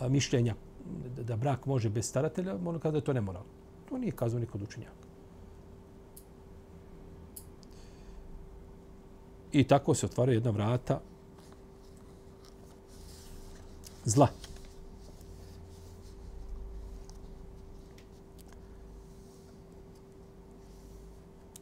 [0.00, 0.54] a, mišljenja
[1.26, 3.42] da brak može bez staratelja, ono kada je to nemoral.
[3.88, 4.99] To nije kazao niko od učenjaka.
[9.52, 11.00] I tako se otvara jedna vrata
[14.04, 14.28] zla.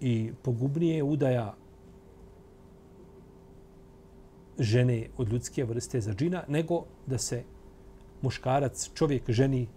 [0.00, 1.54] i pogubnije je udaja
[4.58, 7.42] žene od ljudske vrste za džina, nego da se
[8.22, 9.68] muškarac, čovjek, ženi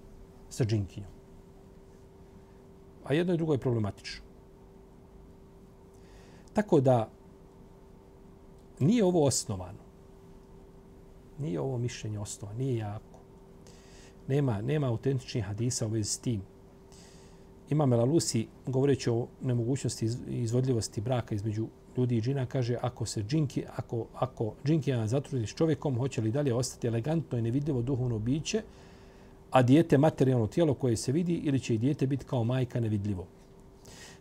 [0.50, 1.10] sa džinkinjom.
[3.04, 4.24] A jedno i drugo je problematično.
[6.54, 7.10] Tako da
[8.82, 9.80] nije ovo osnovano.
[11.40, 13.20] Nije ovo mišljenje osnovano, nije jako.
[14.28, 16.42] Nema, nema autentičnih hadisa u vezi s tim.
[17.70, 21.68] Imam Elalusi, govoreći o nemogućnosti izvodljivosti braka između
[21.98, 26.32] ljudi i džina, kaže ako se džinki, ako, ako džinkija zatrudni s čovjekom, hoće li
[26.32, 28.62] dalje ostati elegantno i nevidljivo duhovno biće,
[29.52, 33.28] a dijete materijalno tijelo koje se vidi ili će i dijete biti kao majka nevidljivo.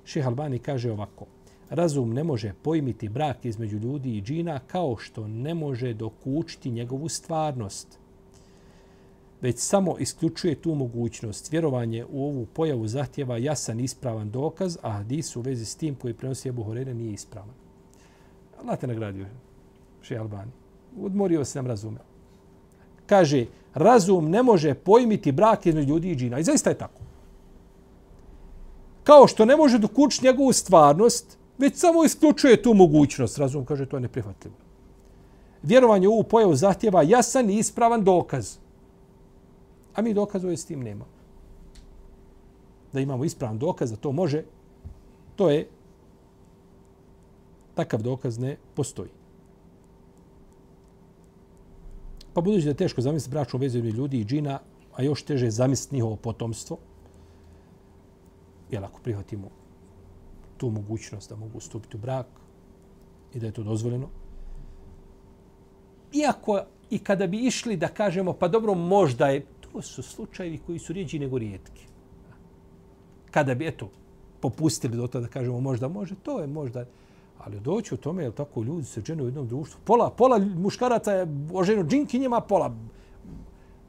[0.04, 1.26] Šeh Albani kaže ovako,
[1.70, 7.08] razum ne može pojmiti brak između ljudi i džina kao što ne može dokučiti njegovu
[7.08, 8.00] stvarnost
[9.40, 11.52] već samo isključuje tu mogućnost.
[11.52, 16.14] Vjerovanje u ovu pojavu zahtjeva jasan ispravan dokaz, a hadis u vezi s tim koji
[16.14, 17.54] prenosi Ebu Horene nije ispravan.
[18.62, 19.26] Allah te nagradio,
[20.02, 20.52] še Albani.
[21.00, 22.04] Odmorio se nam razumeo.
[23.06, 26.38] Kaže, razum ne može pojmiti brak između ljudi i džina.
[26.38, 27.00] I zaista je tako.
[29.04, 33.38] Kao što ne može dokučiti njegovu stvarnost, već samo isključuje tu mogućnost.
[33.38, 34.56] Razum kaže, to je neprihvatljivo.
[35.62, 38.56] Vjerovanje u ovu pojavu zahtjeva jasan i ispravan dokaz.
[39.94, 41.04] A mi dokazuje s tim nema.
[42.92, 44.44] Da imamo ispravan dokaz da to može,
[45.36, 45.68] to je
[47.74, 49.11] takav dokaz ne postoji.
[52.34, 54.58] Pa budući da je teško zamisliti bračnu vezu ljudi i džina,
[54.96, 56.78] a još teže zamisliti njihovo potomstvo,
[58.70, 59.59] jel ako prihvatimo
[60.61, 62.26] tu mogućnost da mogu stupiti u brak
[63.34, 64.08] i da je to dozvoljeno,
[66.12, 70.78] iako i kada bi išli da kažemo, pa dobro, možda je to su slučajevi koji
[70.78, 71.86] su rijeđi nego rijetki.
[73.30, 73.88] Kada bi, eto,
[74.40, 76.84] popustili do toga da kažemo možda može, to je možda.
[77.38, 79.80] Ali doći u tome, je tako, ljudi se žene u jednom društvu.
[79.84, 82.74] Pola, pola muškaraca je oženo džinkinjima, pola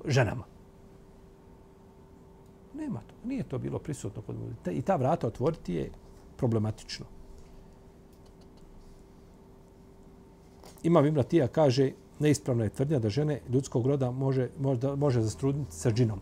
[0.06, 0.44] ženama.
[2.74, 3.28] Nema to.
[3.28, 4.36] Nije to bilo prisutno kod.
[4.72, 5.92] I ta vrata otvoriti je
[6.42, 7.06] problematično.
[10.84, 15.92] Imam Ibratija kaže, neispravna je tvrdnja da žene ljudskog roda može, može, može zastrudniti sa
[15.92, 16.20] džinom.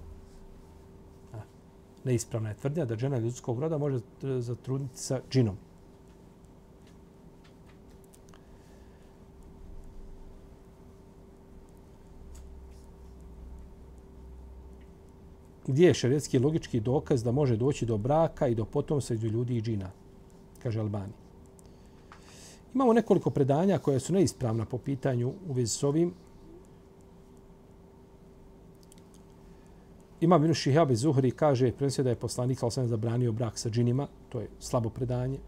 [2.03, 5.57] Neispravna je tvrdnja da žena ljudskog roda može zatrudniti sa džinom.
[15.67, 19.57] Gdje je šeretski logički dokaz da može doći do braka i do potomstva između ljudi
[19.57, 19.91] i džina?
[20.63, 21.13] Kaže Albani.
[22.73, 26.13] Imamo nekoliko predanja koje su neispravna po pitanju u vezi s ovim.
[30.21, 34.07] Imam Ibn Šihab iz Zuhri kaže prenosio da je poslanik al zabranio brak sa džinima,
[34.29, 35.39] to je slabo predanje.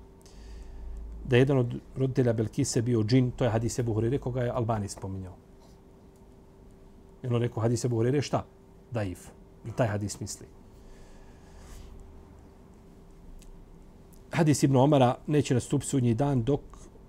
[1.28, 4.50] Da je jedan od roditelja Belkise bio džin, to je hadis Ebu Hurire, koga je
[4.50, 5.36] Albani spominjao.
[7.24, 8.46] I ono rekao hadis Ebu Hurire šta?
[8.92, 9.28] Daif.
[9.66, 10.61] I taj hadis misli.
[14.32, 16.62] Hadis Ibn Omara neće nastupiti sudnji dan dok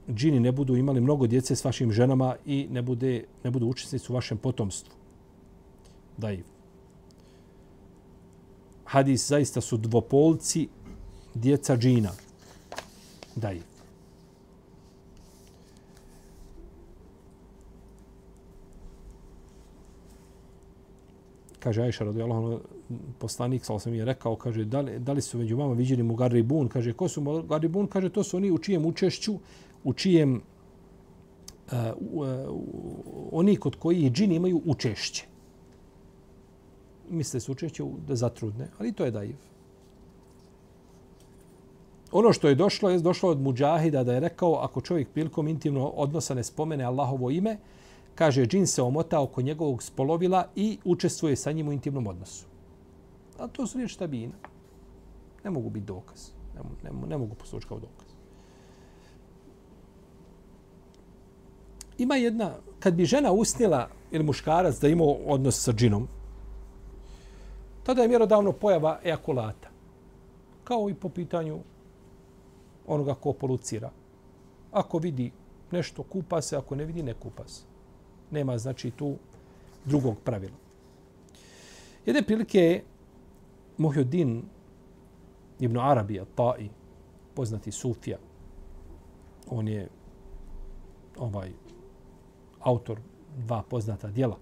[0.09, 4.12] džini ne budu imali mnogo djece s vašim ženama i ne, bude, ne budu učesnici
[4.12, 4.95] u vašem potomstvu.
[6.16, 6.45] Daiv.
[8.85, 10.68] Hadis zaista su dvopolci
[11.35, 12.11] djeca džina.
[13.37, 13.72] Daiv.
[21.63, 22.59] Kaže Ajša radijallahu anha
[23.19, 26.69] poslanik sallallahu alejhi je rekao kaže da li, da li su među vama viđeni mugaribun?
[26.69, 27.87] Kaže ko su mugaribun?
[27.87, 29.35] Kaže to su oni u čijem učešću
[29.85, 31.79] u čijem uh,
[32.13, 32.27] uh,
[33.33, 35.27] oni kod koji džini imaju učešće.
[37.11, 39.37] Misle su učešće da zatrudne ali to je daiv
[42.13, 45.87] Ono što je došlo je došlo od muđahida da je rekao ako čovjek prilikom intimno
[45.87, 47.57] odnosa ne spomene Allahovo ime,
[48.15, 52.47] kaže džin se omota oko njegovog spolovila i učestvuje sa njim u intimnom odnosu.
[53.39, 54.35] A to su riječi tabina.
[55.45, 56.31] Ne mogu biti dokaz.
[56.55, 58.09] Ne, ne, ne mogu poslući kao dokaz.
[61.99, 66.09] Ima jedna, kad bi žena usnila ili muškarac da ima odnos sa džinom,
[67.83, 69.69] tada je mjerodavno pojava ejakulata.
[70.65, 71.59] Kao i po pitanju
[72.87, 73.91] onoga ko polucira.
[74.73, 75.31] Ako vidi
[75.71, 77.72] nešto, kupa se, ako ne vidi, ne kupa se.
[78.33, 79.16] Nema, znači, tu
[79.85, 80.57] drugog pravila.
[82.07, 82.85] Jedne prilike je
[83.78, 84.43] Muhyiddin
[85.61, 86.68] ibn Arabi, Ta'i,
[87.35, 88.18] poznati Sufija.
[89.51, 89.89] On je
[91.16, 91.53] ovaj
[92.61, 93.01] autor
[93.37, 94.39] dva poznata dijela.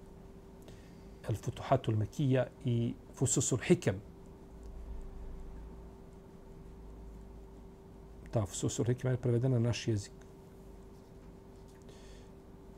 [1.28, 4.00] El Futuhatul Mekija i Fususul Hikem,
[8.30, 10.12] ta Fususul Hikem je prevedena na naš jezik.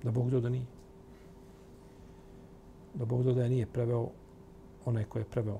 [0.02, 0.81] Da Bog do da nije.
[2.94, 4.08] Da Bog dodaje nije preveo
[4.84, 5.58] onaj ko je preveo.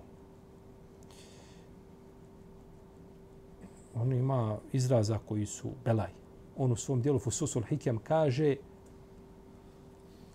[3.95, 6.11] On ima izraza koji su belaj.
[6.57, 8.57] On u svom dijelu Fususul Hikem kaže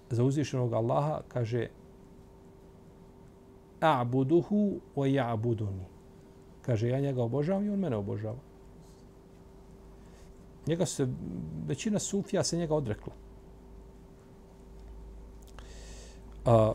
[0.09, 1.67] za uzvišenog Allaha kaže
[3.81, 5.85] a'buduhu wa ya'buduni.
[6.61, 8.39] Kaže, ja njega obožavam i on mene obožava.
[10.67, 11.07] Njega se,
[11.67, 13.13] većina sufija se njega odrekla.
[16.45, 16.73] A,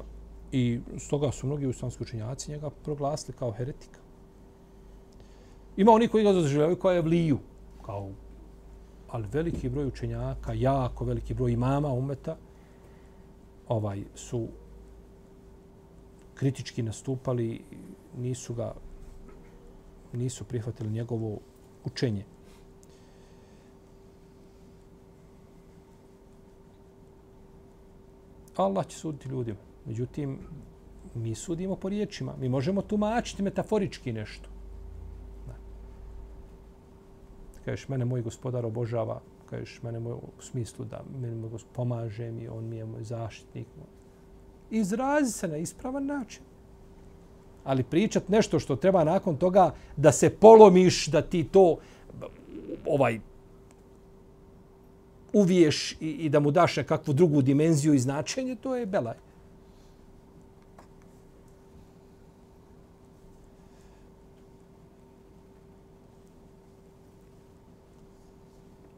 [0.53, 4.00] I stoga su mnogi islamski učenjaci njega proglasili kao heretika.
[5.76, 7.38] Ima oni koji ga doživljavaju kao evliju,
[7.86, 8.11] kao,
[9.09, 12.36] ali veliki broj učenjaka, jako veliki broj imama umeta,
[13.68, 14.48] ovaj su
[16.34, 17.64] kritički nastupali,
[18.18, 18.74] nisu ga
[20.12, 21.38] nisu prihvatili njegovo
[21.84, 22.24] učenje.
[28.57, 29.72] Allah će suditi ljudima.
[29.87, 30.39] Međutim,
[31.14, 32.35] mi sudimo po riječima.
[32.41, 34.49] Mi možemo tumačiti metaforički nešto.
[35.47, 35.55] Da.
[37.64, 39.20] Kažeš, mene moj gospodar obožava.
[39.51, 43.05] Kažeš, mene moj, u smislu da mene moj gospodar pomaže mi, on mi je moj
[43.05, 43.66] zaštitnik.
[44.70, 46.43] Izrazi se na ispravan način.
[47.64, 51.76] Ali pričat nešto što treba nakon toga da se polomiš, da ti to
[52.87, 53.20] ovaj
[55.33, 59.16] uviješ i, i da mu daš nekakvu drugu dimenziju i značenje, to je belaj.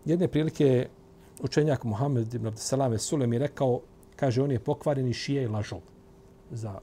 [0.05, 0.89] Jedne prilike
[1.43, 3.81] učenjak Muhammed ibn Abdesalame Sulem je rekao,
[4.17, 5.81] kaže, on je pokvareni šije i lažov
[6.51, 6.79] za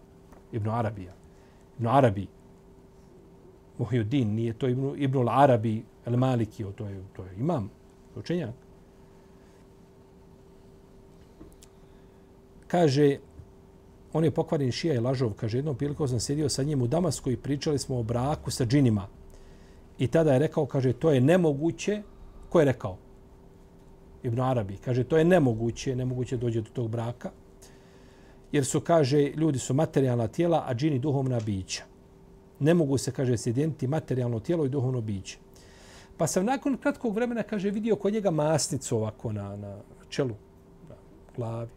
[0.51, 1.13] Ibn Arabija.
[1.77, 2.27] Ibn Arabi,
[3.77, 7.69] Muhyuddin, nije to Ibn, Ibn Arabi, El Maliki, to je, to je imam,
[8.15, 8.53] učenjak.
[12.71, 13.17] kaže,
[14.13, 17.31] on je pokvaren šija i lažov, kaže, jednom prilikom sam sjedio sa njim u Damasku
[17.31, 19.07] i pričali smo o braku sa džinima.
[19.99, 22.01] I tada je rekao, kaže, to je nemoguće.
[22.49, 22.97] Ko je rekao?
[24.23, 24.77] Ibn Arabi.
[24.77, 27.31] Kaže, to je nemoguće, nemoguće dođe do tog braka.
[28.51, 31.83] Jer su, kaže, ljudi su materijalna tijela, a džini duhovna bića.
[32.59, 35.37] Ne mogu se, kaže, sjediniti materijalno tijelo i duhovno biće.
[36.17, 39.77] Pa sam nakon kratkog vremena, kaže, vidio kod njega masnicu ovako na, na
[40.09, 40.35] čelu,
[40.89, 40.95] na
[41.35, 41.69] glavi.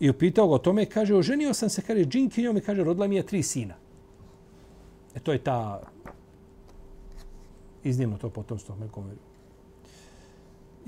[0.00, 3.16] I upitao ga o tome, kaže, oženio sam se, kaže, džinkinjom i kaže, rodila mi
[3.16, 3.74] je tri sina.
[5.14, 5.82] E to je ta
[7.84, 9.27] iznimno to potomstvo me govori.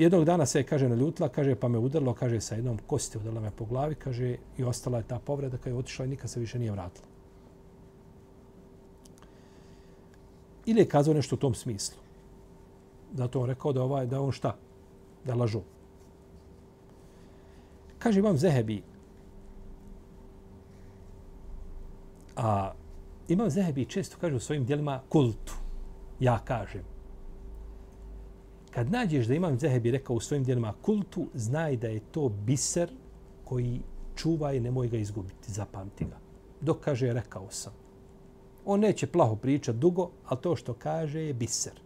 [0.00, 3.50] Jednog dana se, kaže, naljutila, kaže, pa me udarilo, kaže, sa jednom kosti udarila me
[3.50, 6.58] po glavi, kaže, i ostala je ta povreda, kada je otišla i nikad se više
[6.58, 7.06] nije vratila.
[10.66, 12.00] Ili je kazao nešto u tom smislu.
[13.12, 14.56] Zato on rekao da, ovaj, da on šta?
[15.24, 15.60] Da lažu.
[17.98, 18.82] Kaže vam Zehebi,
[22.36, 22.72] A
[23.28, 25.54] Imam Zehebi često kaže u svojim dijelima kultu.
[26.20, 26.89] Ja kažem.
[28.70, 32.90] Kad nađeš da Imam Zehebi rekao u svojim djelima kultu, znaj da je to biser
[33.44, 33.80] koji
[34.16, 35.52] čuva i nemoj ga izgubiti.
[35.52, 36.16] Zapamti ga.
[36.60, 37.72] Dok kaže, rekao sam.
[38.64, 41.80] On neće plaho pričati dugo, ali to što kaže je biser.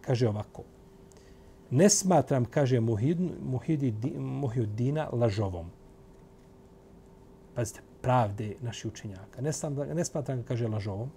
[0.00, 0.62] Kaže ovako.
[1.70, 3.20] Ne smatram, kaže Muhid,
[4.18, 5.70] Muhidina lažovom
[7.54, 9.40] pazite, pravde naših učenjaka.
[9.40, 11.10] Ne sam, ne smatram kaže, lažovom,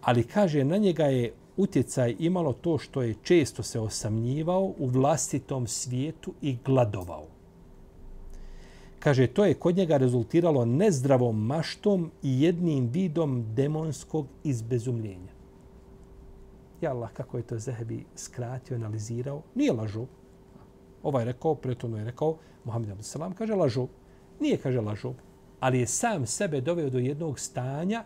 [0.00, 5.66] ali kaže, na njega je utjecaj imalo to što je često se osamnjivao u vlastitom
[5.66, 7.26] svijetu i gladovao.
[8.98, 15.32] Kaže, to je kod njega rezultiralo nezdravom maštom i jednim vidom demonskog izbezumljenja.
[16.80, 20.06] Ja Allah, kako je to Zehebi skratio, analizirao, nije lažo.
[21.02, 23.86] Ovaj rekao, pretovno je rekao, Muhammed Abdel kaže lažo.
[24.40, 25.14] Nije kaže lažo,
[25.60, 28.04] ali je sam sebe doveo do jednog stanja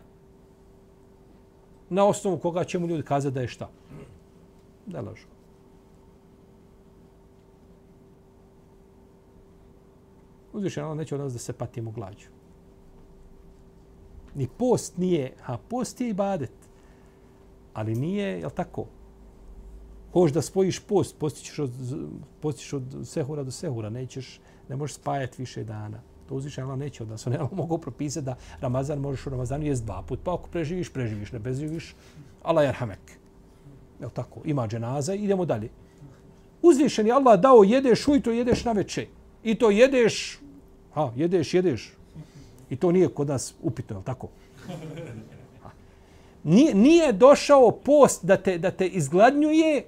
[1.89, 3.69] na osnovu koga će mu ljudi kazati da je šta?
[4.85, 5.27] Da lažu.
[10.53, 12.27] Uzvišen ono Allah neće od nas da se patimo glađu.
[14.35, 16.51] Ni post nije, a post je ibadet.
[17.73, 18.85] Ali nije, jel tako?
[20.13, 21.71] Hoš da spojiš post, postićeš od,
[22.41, 26.01] postićeš od sehura do sehura, nećeš, ne možeš spajati više dana.
[26.29, 27.27] To uzvišen Allah neće od nas.
[27.27, 31.31] On mogu propisati da Ramazan možeš u Ramazanu jest dva put, pa ako preživiš, preživiš,
[31.31, 31.95] ne preživiš,
[32.43, 33.19] Allah je arhamek.
[33.99, 34.41] Jel tako?
[34.45, 35.69] Ima dženaza, idemo dalje.
[36.61, 39.05] Uzvišen je Allah dao, jedeš ujutro, jedeš na večer.
[39.43, 40.39] I to jedeš
[40.97, 41.93] a, jedeš, jedeš.
[42.69, 44.27] I to nije kod nas upitno, je tako?
[46.43, 49.85] Nije, nije došao post da te, da te izgladnjuje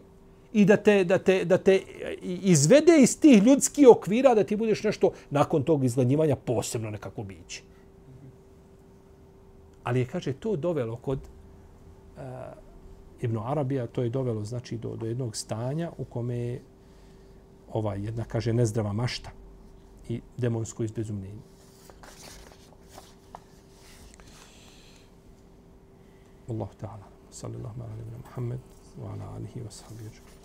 [0.54, 1.82] i da te, da, te, da te
[2.22, 7.62] izvede iz tih ljudskih okvira da ti budeš nešto nakon tog izgladnjivanja posebno nekako biće.
[9.84, 12.70] Ali je, kaže, to dovelo kod eh, uh,
[13.22, 16.62] Ibn Arabija, to je dovelo znači do, do jednog stanja u kome je
[17.74, 19.30] ova jedna, kaže, nezdrava mašta
[20.10, 21.42] i demonsko izbezumljenje.
[26.50, 27.06] Allahu ta'ala.
[27.32, 28.22] Sallallahu ala sallam.
[28.26, 28.60] Muhammed
[29.02, 30.39] wa ala alihi wa sahbihi